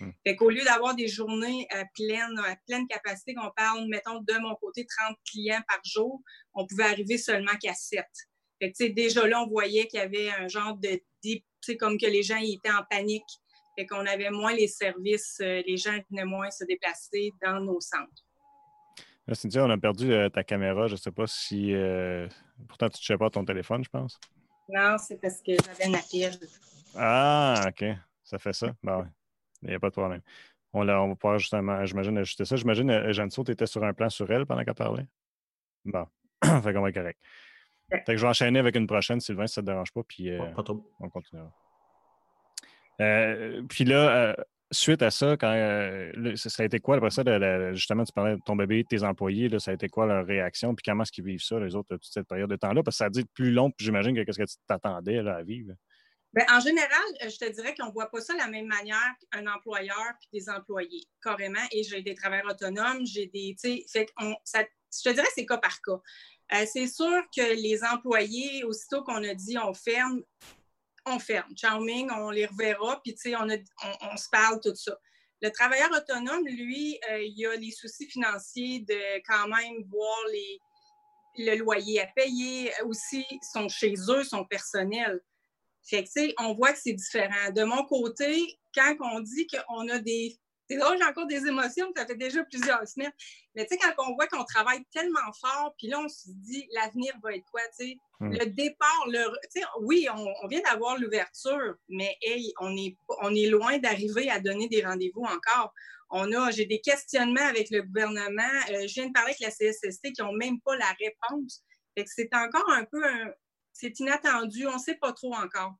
[0.00, 0.10] hmm.
[0.26, 4.38] Fait qu'au lieu d'avoir des journées à pleine, à pleine capacité, qu'on parle, mettons, de
[4.40, 6.22] mon côté, 30 clients par jour,
[6.54, 8.04] on pouvait arriver seulement qu'à 7.
[8.60, 11.00] Fait que, déjà là, on voyait qu'il y avait un genre de
[11.78, 13.28] comme que les gens étaient en panique.
[13.76, 17.80] Fait qu'on avait moins les services, euh, les gens venaient moins se déplacer dans nos
[17.80, 18.24] centres.
[19.34, 20.86] Cynthia, on a perdu euh, ta caméra.
[20.86, 21.74] Je ne sais pas si.
[21.74, 22.26] Euh,
[22.66, 24.18] pourtant, tu ne touchais pas ton téléphone, je pense.
[24.68, 26.38] Non, c'est parce que j'avais une appel.
[26.96, 27.84] Ah, OK.
[28.24, 28.72] Ça fait ça?
[28.82, 29.10] Ben,
[29.62, 30.20] Il n'y a pas de problème.
[30.72, 32.56] On, on va pouvoir justement, j'imagine, ajuster ça.
[32.56, 35.06] J'imagine, euh, Jeanne tu étais sur un plan sur elle pendant qu'elle parlait?
[35.84, 36.06] Bon.
[36.44, 37.18] fait qu'on va être correct.
[37.90, 40.02] Fait que je vais enchaîner avec une prochaine, Sylvain, si ça ne te dérange pas.
[40.06, 40.30] Puis,
[41.00, 41.50] on continuera.
[43.68, 44.36] puis là,
[44.70, 47.22] suite à ça, quand, euh, ça a été quoi après ça?
[47.72, 50.74] justement, tu parlais de ton bébé, tes employés, ça a été quoi leur réaction?
[50.74, 52.82] Puis comment est-ce qu'ils vivent ça, les autres, toute cette période de temps-là?
[52.82, 55.42] Parce que ça a dit plus long, puis j'imagine que qu'est-ce que tu t'attendais à
[55.42, 55.74] vivre.
[56.34, 58.66] Ben, en général, euh, je te dirais qu'on ne voit pas ça de la même
[58.66, 61.58] manière qu'un employeur puis des employés, carrément.
[61.72, 63.56] Et j'ai des travailleurs autonomes, j'ai des.
[63.90, 66.00] Fait je te dirais que c'est cas par cas.
[66.54, 70.22] Euh, c'est sûr que les employés, aussitôt qu'on a dit on ferme,
[71.08, 71.52] on ferme.
[71.56, 74.96] Charming, on les reverra, puis on, on, se parle, tout ça.
[75.40, 80.60] Le travailleur autonome, lui, euh, il a les soucis financiers de quand même voir les,
[81.38, 85.20] le loyer à payer, aussi sont chez eux, son personnel.
[85.82, 87.50] Fait que, on voit que c'est différent.
[87.54, 90.38] De mon côté, quand on dit qu'on a des
[90.68, 93.12] c'est drôle, j'ai encore des émotions, ça fait déjà plusieurs semaines.
[93.54, 96.68] Mais tu sais, quand on voit qu'on travaille tellement fort, puis là, on se dit,
[96.72, 97.98] l'avenir va être quoi, tu sais?
[98.20, 98.32] Hmm.
[98.32, 99.24] Le départ, le,
[99.80, 104.68] oui, on, vient d'avoir l'ouverture, mais hey, on est, on est loin d'arriver à donner
[104.68, 105.72] des rendez-vous encore.
[106.10, 108.42] On a, j'ai des questionnements avec le gouvernement.
[108.70, 111.62] Euh, je viens de parler avec la CSST qui n'ont même pas la réponse.
[111.96, 113.30] Fait que c'est encore un peu un,
[113.72, 115.74] c'est inattendu, on ne sait pas trop encore.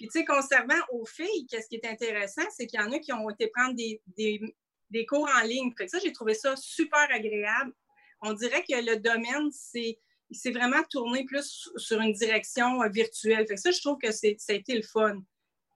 [0.00, 2.98] Puis, tu sais, concernant aux filles, qu'est-ce qui est intéressant, c'est qu'il y en a
[3.00, 5.74] qui ont été prendre des, des, cours en ligne.
[5.76, 7.74] Fait que ça, j'ai trouvé ça super agréable.
[8.22, 13.46] On dirait que le domaine, c'est vraiment tourné plus sur une direction euh, virtuelle.
[13.46, 15.20] Fait que ça, je trouve que ça le fun.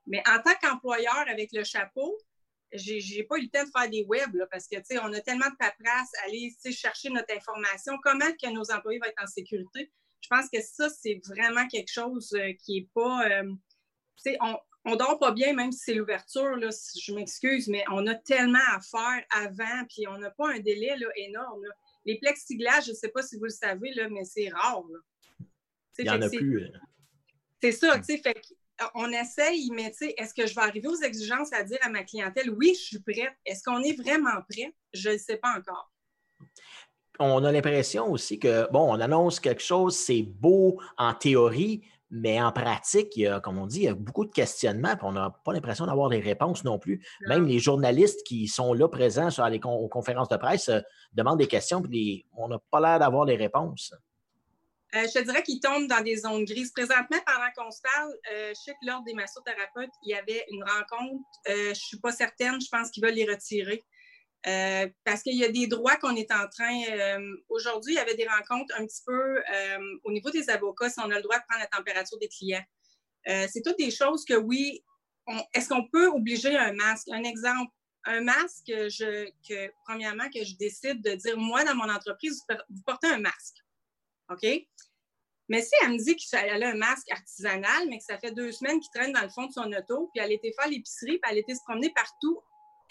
[0.06, 2.16] Mais en tant qu'employeur avec le chapeau,
[2.72, 5.56] j'ai, pas eu le temps de faire des webs parce que, on a tellement de
[5.56, 9.92] paperasse, aller chercher notre information, comment que nos employés vont être en sécurité?
[10.22, 13.28] Je pense que ça, c'est vraiment quelque chose euh, qui est pas...
[13.28, 13.52] Euh,
[14.40, 14.56] on,
[14.86, 18.80] on dort pas bien, même si c'est l'ouverture, je m'excuse, mais on a tellement à
[18.80, 21.64] faire avant, puis on n'a pas un délai là, énorme.
[22.04, 24.82] Les plexiglas, je ne sais pas si vous le savez, là, mais c'est rare.
[25.98, 26.64] Il n'y en a plus.
[26.64, 26.68] Euh.
[27.62, 28.40] C'est ça, tu sais, fait
[28.94, 31.88] on essaye, mais tu sais, est-ce que je vais arriver aux exigences à dire à
[31.88, 33.32] ma clientèle, oui, je suis prête?
[33.46, 34.74] Est-ce qu'on est vraiment prêt?
[34.92, 35.92] Je ne sais pas encore.
[37.20, 41.86] On a l'impression aussi que, bon, on annonce quelque chose, c'est beau en théorie,
[42.16, 44.94] mais en pratique, il y a, comme on dit, il y a beaucoup de questionnements,
[44.94, 47.04] puis on n'a pas l'impression d'avoir des réponses non plus.
[47.26, 50.80] Même les journalistes qui sont là présents sur les conférences de presse euh,
[51.12, 53.92] demandent des questions, puis on n'a pas l'air d'avoir les réponses.
[54.94, 56.70] Euh, je te dirais qu'ils tombent dans des zones grises.
[56.70, 60.46] Présentement, pendant qu'on se parle, euh, je sais que lors des massothérapeutes, il y avait
[60.52, 61.24] une rencontre.
[61.48, 63.82] je ne suis pas certaine, je pense qu'ils veulent les retirer.
[64.46, 66.82] Euh, parce qu'il y a des droits qu'on est en train.
[66.90, 70.90] Euh, aujourd'hui, il y avait des rencontres un petit peu euh, au niveau des avocats,
[70.90, 72.64] si on a le droit de prendre la température des clients.
[73.24, 74.84] c'est toutes des choses que oui,
[75.54, 77.08] est-ce qu'on peut obliger un masque?
[77.10, 77.72] Un exemple,
[78.04, 82.82] un masque, je, que, premièrement, que je décide de dire, moi, dans mon entreprise, vous
[82.84, 83.56] portez un masque.
[84.28, 84.46] OK?
[85.48, 88.52] Mais si elle me dit qu'elle a un masque artisanal, mais que ça fait deux
[88.52, 91.30] semaines qu'il traîne dans le fond de son auto, puis elle était faire l'épicerie, puis
[91.30, 92.42] elle était se promener partout,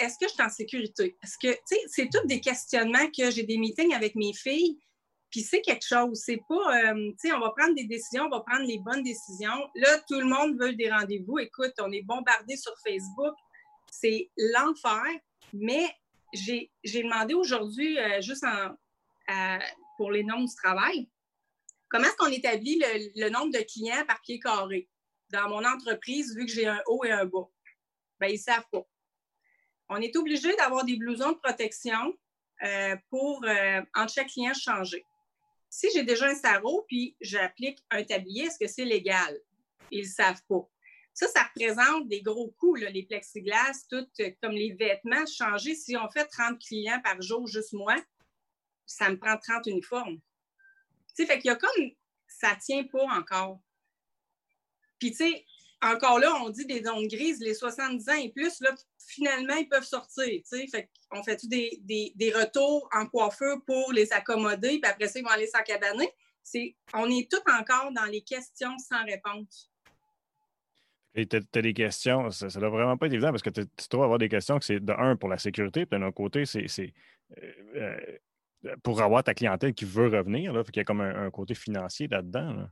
[0.03, 1.17] est-ce que je suis en sécurité?
[1.23, 4.77] Est-ce que, tu sais, c'est tous des questionnements que j'ai des meetings avec mes filles,
[5.33, 6.21] puis c'est quelque chose.
[6.23, 9.01] C'est pas, euh, tu sais, on va prendre des décisions, on va prendre les bonnes
[9.01, 9.67] décisions.
[9.73, 11.39] Là, tout le monde veut des rendez-vous.
[11.39, 13.33] Écoute, on est bombardé sur Facebook.
[13.91, 15.03] C'est l'enfer.
[15.51, 15.89] Mais
[16.33, 18.45] j'ai demandé aujourd'hui, euh, juste
[19.97, 21.09] pour les noms du travail,
[21.89, 22.79] comment est-ce qu'on établit
[23.15, 24.87] le, nombre de clients par pied carré
[25.29, 27.49] dans mon entreprise, vu que j'ai un haut et un bas?
[28.19, 28.85] Bien, ils ne savent pas
[29.89, 32.17] on est obligé d'avoir des blousons de protection
[32.63, 35.03] euh, pour, euh, entre chaque client, changer.
[35.69, 39.39] Si j'ai déjà un sarreau puis j'applique un tablier, est-ce que c'est légal?
[39.91, 40.69] Ils ne savent pas.
[41.13, 45.25] Ça, ça représente des gros coûts, les plexiglas, tout euh, comme les vêtements.
[45.25, 47.95] Changer, si on fait 30 clients par jour, juste moi,
[48.85, 50.19] ça me prend 30 uniformes.
[51.15, 51.91] Tu sais, fait qu'il y a comme,
[52.27, 53.59] ça tient pas encore.
[54.99, 55.45] Puis, tu sais,
[55.83, 59.67] encore là, on dit des zones grises, les 70 ans et plus, là, finalement, ils
[59.67, 60.25] peuvent sortir.
[60.49, 61.81] Fait on fait des,
[62.15, 66.09] des, retours en coiffeur pour les accommoder, puis après ça, ils vont aller s'encabaner.
[66.41, 69.69] C'est, on est tout encore dans les questions sans réponse.
[71.15, 73.67] Et tu as, des questions, ça ne doit vraiment pas être évident parce que tu
[73.91, 76.45] dois avoir des questions que c'est de un pour la sécurité, puis d'un autre côté,
[76.45, 76.65] c'est
[77.37, 80.53] euh, euh, pour avoir ta clientèle qui veut revenir.
[80.53, 82.53] Là, fait qu'il y a comme un, côté financier là-dedans.
[82.53, 82.69] Là.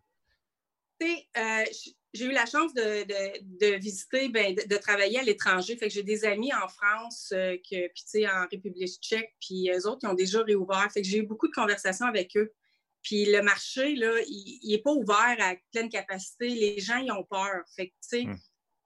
[1.03, 1.66] Euh,
[2.14, 5.78] j'ai eu la chance de, visiter, ben, de, travailler à l'étranger.
[5.78, 9.88] Fait que j'ai des amis en France, euh, que, puis en République tchèque, puis eux
[9.88, 10.89] autres qui ont déjà réouvert.
[10.93, 12.53] Fait que j'ai eu beaucoup de conversations avec eux.
[13.01, 16.49] Puis le marché, là, il n'est pas ouvert à pleine capacité.
[16.49, 17.64] Les gens, ils ont peur.
[17.76, 18.38] Fait que, tu sais, hmm.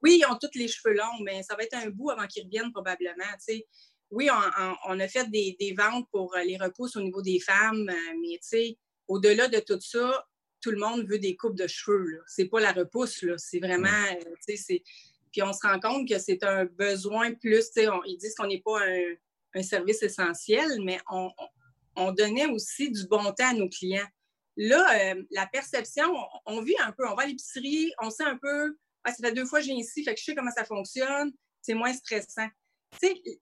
[0.03, 2.43] oui, ils ont tous les cheveux longs, mais ça va être un bout avant qu'ils
[2.43, 3.67] reviennent probablement, tu sais.
[4.11, 4.30] Oui,
[4.88, 8.47] on, a fait des, ventes pour les repousses au niveau des femmes, euh, mais tu
[8.47, 10.26] sais, au-delà de tout ça,
[10.66, 12.24] tout le monde veut des coupes de cheveux.
[12.26, 13.88] C'est pas la repousse, c'est vraiment.
[13.88, 14.78] Euh,
[15.32, 17.70] puis on se rend compte que c'est un besoin plus.
[17.76, 18.80] ils disent qu'on n'est pas
[19.53, 20.99] un, service essentiel, mais
[21.95, 24.07] on, donnait aussi du bon temps à nos clients.
[24.57, 26.11] Là, euh, la perception,
[26.47, 29.34] on, vit un peu, on va à l'épicerie, on sait un peu, ah, ça fait
[29.34, 32.47] deux fois que viens ici, fait que je sais comment ça fonctionne, c'est moins stressant.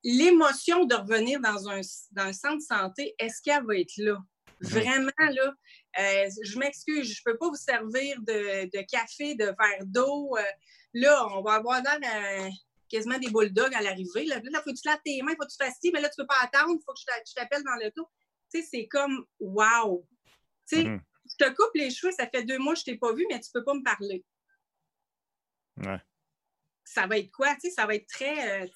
[0.03, 1.79] L'émotion de revenir dans un,
[2.11, 4.17] dans un centre de santé, est-ce qu'elle va être là?
[4.63, 5.53] Vraiment, là,
[5.99, 10.37] euh, je m'excuse, je ne peux pas vous servir de, café, de verre d'eau.
[10.37, 10.43] Euh,
[10.93, 11.99] là, on va avoir dans
[12.89, 14.25] quasiment des bulldogs à l'arrivée.
[14.25, 15.99] Là, il faut que tu laves tes mains, il faut que tu fasses ci, mais
[15.99, 18.07] là, tu ne peux pas attendre, il faut que je t'appelle dans le tout.
[18.53, 20.07] Tu sais, c'est comme wow.
[20.69, 21.01] Tu sais, mhm.
[21.29, 23.25] je te coupe les cheveux, ça fait deux mois que je ne t'ai pas vu,
[23.29, 24.23] mais tu ne peux pas me parler.
[25.77, 25.99] Ouais.
[26.85, 27.53] Ça va être quoi?
[27.55, 28.63] Tu sais, ça va être très.
[28.63, 28.67] Euh,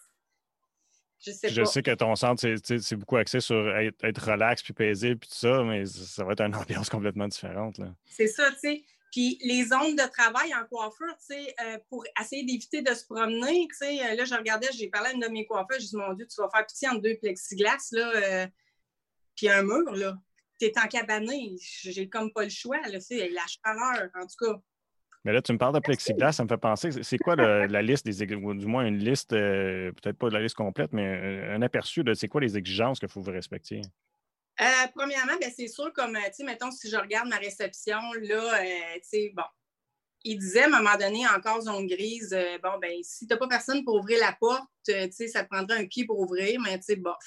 [1.19, 5.19] je sais, je sais que ton centre, c'est beaucoup axé sur être, relax puis paisible
[5.19, 7.79] puis tout ça, mais ça va être une ambiance complètement différente.
[8.05, 8.83] C'est ça, tu sais.
[9.11, 13.05] Puis les zones de travail en coiffure, tu sais, euh, pour essayer d'éviter de se
[13.05, 15.87] promener, tu sais, euh, là, je regardais, j'ai parlé à une de mes coiffeurs, j'ai
[15.87, 18.47] dit, mon Dieu, tu vas faire pitié entre deux plexiglas, là, euh,
[19.35, 20.17] puis un mur, là.
[20.59, 24.27] Tu es en cabané, j'ai comme pas le choix, là, tu sais, la chaleur, en
[24.27, 24.61] tout cas.
[25.27, 28.05] Mais là, tu me parles de plexiglas, ça me fait penser, c'est quoi la liste
[28.05, 31.61] des ou du moins une liste, euh, peut-être pas de la liste complète, mais un,
[31.61, 33.81] aperçu de c'est quoi les exigences qu'il faut vous respecter?
[34.61, 37.99] Euh, premièrement, ben, c'est sûr, comme, euh, tu sais, mettons, si je regarde ma réception,
[38.21, 38.63] là,
[38.93, 39.43] tu sais, bon,
[40.23, 43.49] il disait à un moment donné, encore zone grise, bon, ben, si tu n'as pas
[43.49, 46.77] personne pour ouvrir la porte, tu sais, ça te prendrait un pied pour ouvrir, mais
[46.77, 47.17] tu sais, bof.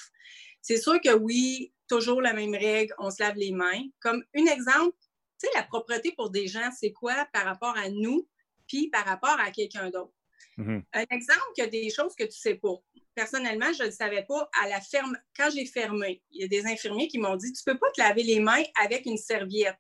[0.63, 3.83] C'est sûr que oui, toujours la même règle, on se lave les mains.
[4.01, 4.97] Comme un exemple,
[5.41, 8.29] tu sais, la propreté pour des gens, c'est quoi par rapport à nous,
[8.67, 10.13] puis par rapport à quelqu'un d'autre?
[10.59, 10.83] Mm-hmm.
[10.93, 12.75] Un exemple, il y a des choses que tu ne sais pas.
[13.15, 15.17] Personnellement, je ne le savais pas à la ferme.
[15.37, 17.91] Quand j'ai fermé, il y a des infirmiers qui m'ont dit Tu ne peux pas
[17.93, 19.79] te laver les mains avec une serviette,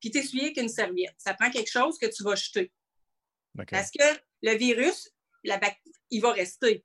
[0.00, 1.14] puis t'essuyer avec une serviette.
[1.18, 2.72] Ça prend quelque chose que tu vas jeter.
[3.70, 4.04] Parce que
[4.42, 5.10] le virus,
[5.44, 5.60] la
[6.10, 6.84] il va rester.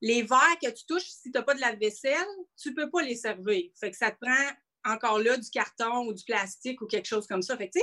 [0.00, 2.26] Les verres que tu touches, si tu n'as pas de la vaisselle,
[2.60, 3.70] tu ne peux pas les servir.
[3.78, 4.50] Fait que ça te prend
[4.84, 7.56] encore là du carton ou du plastique ou quelque chose comme ça.
[7.56, 7.78] Fait que,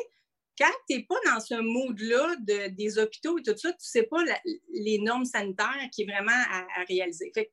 [0.57, 3.79] quand tu n'es pas dans ce mood-là de, des hôpitaux et tout ça, tu ne
[3.79, 4.23] sais pas
[4.73, 7.31] les normes sanitaires qui est vraiment à, réaliser.
[7.33, 7.49] Fait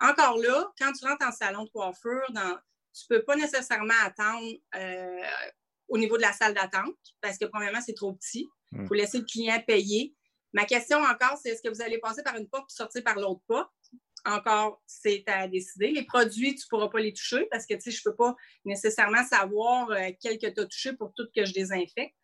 [0.00, 2.56] encore là, quand tu rentres en salon de coiffure, dans,
[2.92, 5.22] tu ne peux pas nécessairement attendre euh,
[5.88, 8.48] au niveau de la salle d'attente parce que, premièrement, c'est trop petit.
[8.72, 8.86] Il mm.
[8.86, 10.14] faut laisser le client payer.
[10.52, 13.16] Ma question encore, c'est est-ce que vous allez passer par une porte et sortir par
[13.16, 13.70] l'autre porte?
[14.24, 15.90] Encore, c'est à décider.
[15.90, 19.24] Les produits, tu ne pourras pas les toucher parce que, je ne peux pas nécessairement
[19.24, 22.14] savoir euh, quel que tu as touché pour tout que je désinfecte.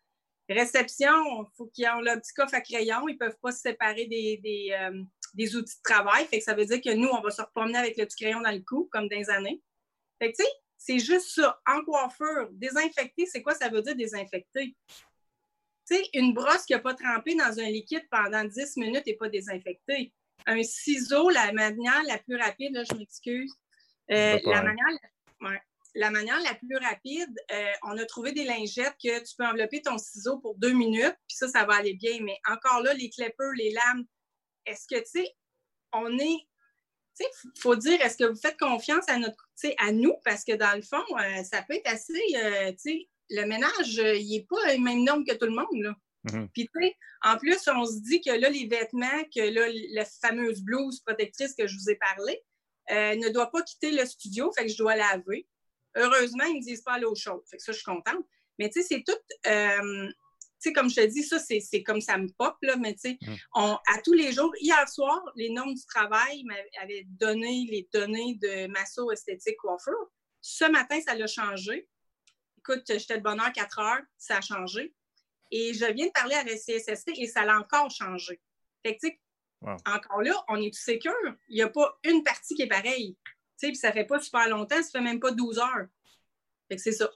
[0.49, 3.07] Réception, il faut qu'ils aient le petit coffre à crayon.
[3.09, 6.27] Ils ne peuvent pas se séparer des, euh, des, outils de travail.
[6.41, 8.61] Ça veut dire que nous, on va se promener avec le petit crayon dans le
[8.61, 9.61] cou, comme dans les années.
[10.19, 11.59] Fait que, tu sais, c'est juste ça.
[11.67, 14.75] En coiffure, désinfecter, c'est quoi ça veut dire désinfecter?
[15.89, 19.15] Tu sais, une brosse qui n'a pas trempé dans un liquide pendant 10 minutes n'est
[19.15, 20.13] pas désinfectée
[20.47, 23.53] un ciseau, la manière la plus rapide, là, je m'excuse.
[24.09, 25.59] Euh, la, manière,
[25.93, 29.81] la manière la plus rapide, euh, on a trouvé des lingettes que tu peux envelopper
[29.81, 32.19] ton ciseau pour deux minutes, puis ça, ça va aller bien.
[32.21, 34.05] Mais encore là, les clippers, les lames,
[34.65, 35.35] est-ce que, tu sais,
[35.91, 36.47] on est.
[37.19, 40.13] Tu sais, il faut dire, est-ce que vous faites confiance à notre, à nous?
[40.23, 44.29] Parce que dans le fond, euh, ça peut être assez, tu sais, le ménage, il
[44.29, 45.93] n'est pas le même nombre que tout le monde, là.
[46.23, 46.49] Mhm.
[46.53, 50.05] Puis, tu sais, en plus, on se dit que là, les vêtements, que là, la
[50.05, 52.43] fameuse blouse protectrice que je vous ai parlé,
[52.91, 55.47] euh, ne doit pas quitter le studio, fait que je dois laver.
[55.95, 58.25] Heureusement, ils ne me disent pas l'eau chaude, fait que ça, je suis contente.
[58.59, 59.19] Mais tu sais, c'est tout.
[59.47, 60.07] Euh,
[60.59, 63.11] tu sais, comme je te dis, ça, c'est comme ça me pop, là, mais tu
[63.11, 63.37] sais, mhm.
[63.55, 68.67] à tous les jours, hier soir, les normes du travail m'avaient donné les données de
[68.67, 70.11] masso esthétique coiffure.
[70.41, 71.87] Ce matin, ça l'a changé.
[72.59, 74.93] Écoute, j'étais de bonne heure 4 heures, ça a changé.
[75.51, 78.41] Et je viens de parler à la CSST et ça l'a encore changé.
[78.85, 79.07] Fait que,
[79.85, 81.13] encore là, on est tout sécure.
[81.49, 83.17] Il n'y a pas une partie qui est pareille.
[83.59, 85.87] Puis ça fait pas super longtemps, ça fait même pas 12 heures.
[86.69, 87.09] Fait que c'est ça.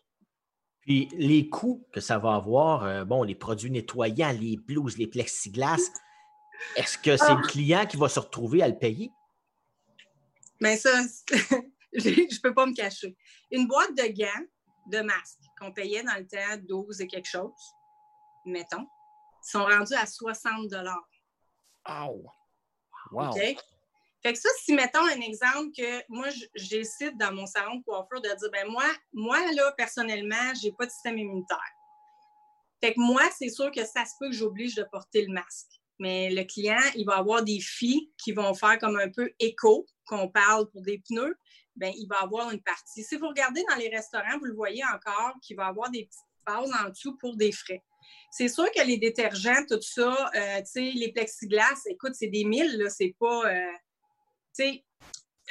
[0.82, 5.08] Puis les coûts que ça va avoir, euh, bon, les produits nettoyants, les blouses, les
[5.08, 5.92] plexiglas,
[6.76, 7.48] est-ce que c'est le ah.
[7.48, 9.12] client qui va se retrouver à le payer?
[10.60, 10.90] Mais ça,
[11.94, 13.16] je ne peux pas me cacher.
[13.52, 14.46] Une boîte de gants,
[14.88, 17.52] de masques qu'on payait dans le temps 12 et quelque chose,
[18.46, 18.88] mettons,
[19.42, 20.74] sont rendus à 60
[21.90, 22.26] Oh!
[23.12, 23.34] Wow!
[24.24, 28.22] Fait que ça, si mettons un exemple que moi, j'essaie dans mon salon de coiffure
[28.22, 31.58] de dire, ben moi, moi, là, personnellement, j'ai pas de système immunitaire.
[32.84, 35.70] Fait que moi, c'est sûr que ça se peut que j'oblige de porter le masque.
[36.00, 39.88] Mais le client, il va avoir des filles qui vont faire comme un peu écho,
[40.06, 41.38] qu'on parle pour des pneus,
[41.76, 43.04] ben il va avoir une partie.
[43.04, 46.22] Si vous regardez dans les restaurants, vous le voyez encore, qu'il va avoir des petites
[46.46, 47.84] bases en dessous pour des frais.
[48.32, 52.90] C'est sûr que les détergents, tout ça, euh, les plexiglas, écoute, c'est des milles, là,
[52.90, 53.46] c'est pas.
[53.46, 53.72] Euh,
[54.56, 54.86] tu sais,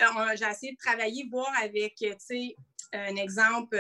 [0.01, 2.57] euh, j'ai essayé de travailler, voir avec, tu sais,
[2.93, 3.79] un exemple,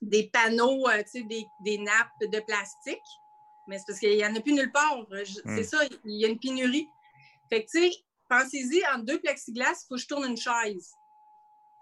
[0.00, 1.26] des panneaux, tu sais,
[1.64, 2.98] des, nappes de plastique.
[3.66, 5.04] Mais c'est parce qu'il n'y en a plus nulle part.
[5.24, 5.64] C'est hmm.
[5.64, 6.86] ça, il y a une pénurie.
[7.50, 7.90] Fait que, tu sais,
[8.28, 10.94] pensez-y, en deux plexiglas, il faut que je tourne une chaise.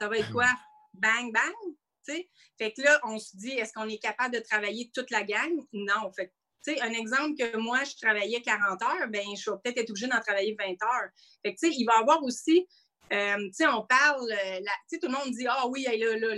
[0.01, 0.49] Ça va être quoi?
[0.95, 1.75] Bang, bang?
[2.07, 5.53] Fait que là, on se dit, est-ce qu'on est capable de travailler toute la gang?
[5.73, 6.13] Non.
[6.15, 6.33] Fait
[6.65, 10.09] sais, un exemple que moi, je travaillais 40 heures, ben je vais peut-être être obligée
[10.09, 11.11] d'en travailler 20 heures.
[11.45, 12.67] Fait que, il va y avoir aussi,
[13.13, 15.87] euh, on parle, euh, sais, tout le monde dit, ah oui,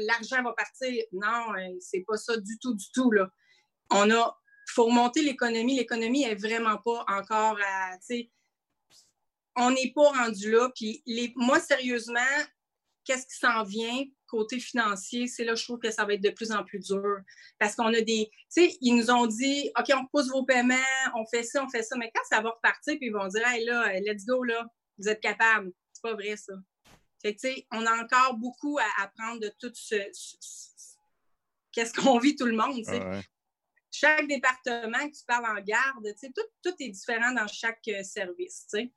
[0.07, 1.05] l'argent va partir.
[1.13, 3.29] Non, euh, c'est pas ça du tout, du tout, là.
[3.91, 4.37] On a,
[4.69, 5.77] faut remonter l'économie.
[5.77, 7.97] L'économie est vraiment pas encore à,
[9.55, 10.69] on n'est pas rendu là.
[10.75, 11.03] Puis
[11.37, 12.21] moi, sérieusement,
[13.07, 15.29] qu'est-ce qui s'en vient côté financier?
[15.29, 17.19] C'est là je trouve que ça va être de plus en plus dur.
[17.59, 18.29] Parce qu'on a des.
[18.31, 20.75] Tu sais, ils nous ont dit OK, on repousse vos paiements,
[21.15, 21.97] on fait ça, on fait ça.
[21.97, 24.67] Mais quand ça va repartir, puis ils vont dire Hey là, let's go, là,
[24.99, 25.73] vous êtes capable.
[25.93, 26.53] C'est pas vrai, ça.
[27.23, 29.97] Fait que, tu sais, on a encore beaucoup à apprendre de tout ce.
[31.73, 33.01] Qu'est-ce qu'on vit tout le monde, tu sais.
[33.91, 37.89] Chaque département que tu parles en garde, tu sais, tout, tout est différent dans chaque
[37.89, 38.93] euh, service, tu sais.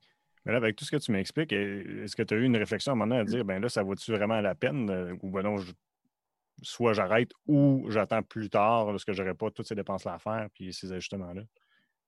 [0.46, 2.92] Mais là, avec tout ce que tu m'expliques, est-ce que tu as eu une réflexion
[2.92, 4.90] à un moment donné à dire, ben là, ça vaut-tu vraiment la peine?
[4.90, 5.58] Euh, ou ben non,
[6.62, 10.20] soit j'arrête ou j'attends plus tard parce que je n'aurai pas toutes ces dépenses-là à
[10.20, 11.42] faire puis ces ajustements-là?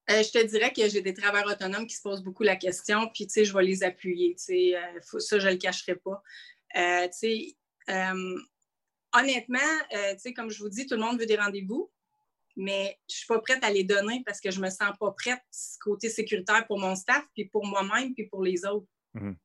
[0.09, 3.07] Euh, je te dirais que j'ai des travailleurs autonomes qui se posent beaucoup la question,
[3.13, 4.36] puis tu sais, je vais les appuyer.
[4.36, 6.21] Tu sais, euh, ça, je ne le cacherai pas.
[6.73, 7.55] tu sais,
[9.13, 9.59] honnêtement,
[9.91, 11.91] tu sais, comme je vous dis, tout le monde veut des rendez-vous
[12.56, 14.91] mais je ne suis pas prête à les donner parce que je ne me sens
[14.99, 15.41] pas prête
[15.82, 18.88] côté sécuritaire pour mon staff, puis pour moi-même, puis pour les autres.
[19.14, 19.36] Mhm.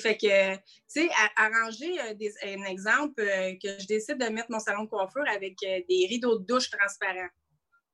[0.00, 2.14] Fait que, tu sais, arranger euh,
[2.44, 6.06] un exemple euh, que je décide de mettre mon salon de coiffure avec euh, des
[6.08, 7.28] rideaux de douche transparents.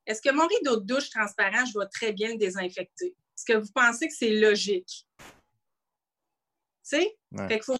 [0.05, 3.07] Est-ce que mon rideau de douche transparent, je vais très bien le désinfecter?
[3.07, 5.05] Est-ce que vous pensez que c'est logique?
[5.17, 5.25] Tu
[6.83, 7.17] sais?
[7.35, 7.77] Fait qu'il faut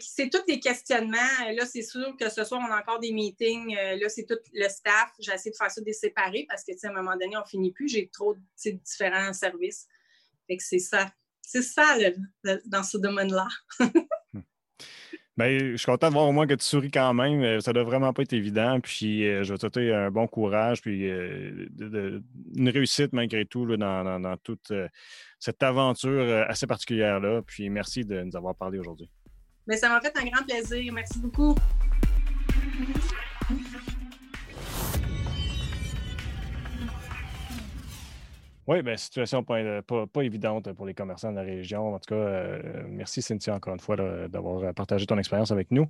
[0.00, 1.16] c'est tous les questionnements.
[1.54, 3.76] Là, c'est sûr que ce soir, on a encore des meetings.
[3.76, 5.10] Euh, là, c'est tout le staff.
[5.18, 7.72] J'ai essayé de faire ça des séparés parce que, à un moment donné, on finit
[7.72, 7.88] plus.
[7.88, 9.86] J'ai trop de différents services.
[10.46, 11.10] Fait que c'est ça.
[11.40, 11.96] C'est ça,
[12.66, 13.48] dans ce domaine-là.
[15.36, 17.42] Bien, je suis content de voir au moins que tu souris quand même.
[17.42, 18.80] Euh, ça doit vraiment pas être évident.
[18.80, 24.36] Puis euh, je vais te souhaiter un bon courage, puis une réussite malgré tout dans,
[24.42, 24.72] toute
[25.38, 27.42] cette aventure assez particulière-là.
[27.42, 29.10] Puis merci de nous avoir parlé aujourd'hui.
[29.66, 30.92] Mais ça m'a fait un grand plaisir.
[30.92, 31.54] Merci beaucoup.
[38.68, 41.94] Oui, bien, situation pas, pas, évidente pour les commerçants de la région.
[41.94, 43.96] En tout cas, euh, merci Cynthia encore une fois
[44.28, 45.86] d'avoir partagé ton expérience avec nous.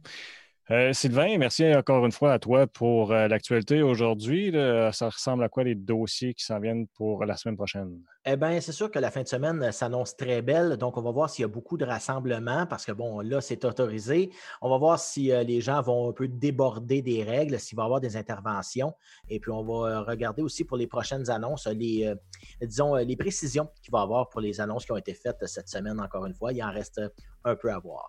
[0.71, 4.53] Euh, Sylvain, merci encore une fois à toi pour euh, l'actualité aujourd'hui.
[4.93, 8.01] Ça ressemble à quoi les dossiers qui s'en viennent pour la semaine prochaine?
[8.25, 10.77] Eh bien, c'est sûr que la fin de semaine euh, s'annonce très belle.
[10.77, 13.65] Donc, on va voir s'il y a beaucoup de rassemblements parce que, bon, là, c'est
[13.65, 14.31] autorisé.
[14.61, 17.87] On va voir si les gens vont un peu déborder des règles, s'il va y
[17.87, 18.95] avoir des interventions.
[19.29, 22.15] Et puis, on va regarder aussi pour les prochaines annonces, les,
[22.61, 25.69] disons, les précisions qu'il va y avoir pour les annonces qui ont été faites cette
[25.69, 26.53] semaine, encore une fois.
[26.53, 27.01] Il en reste
[27.45, 28.09] un peu à voir.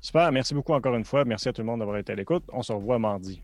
[0.00, 1.24] Super, merci beaucoup encore une fois.
[1.24, 2.44] Merci à tout le monde d'avoir été à l'écoute.
[2.52, 3.42] On se revoit mardi.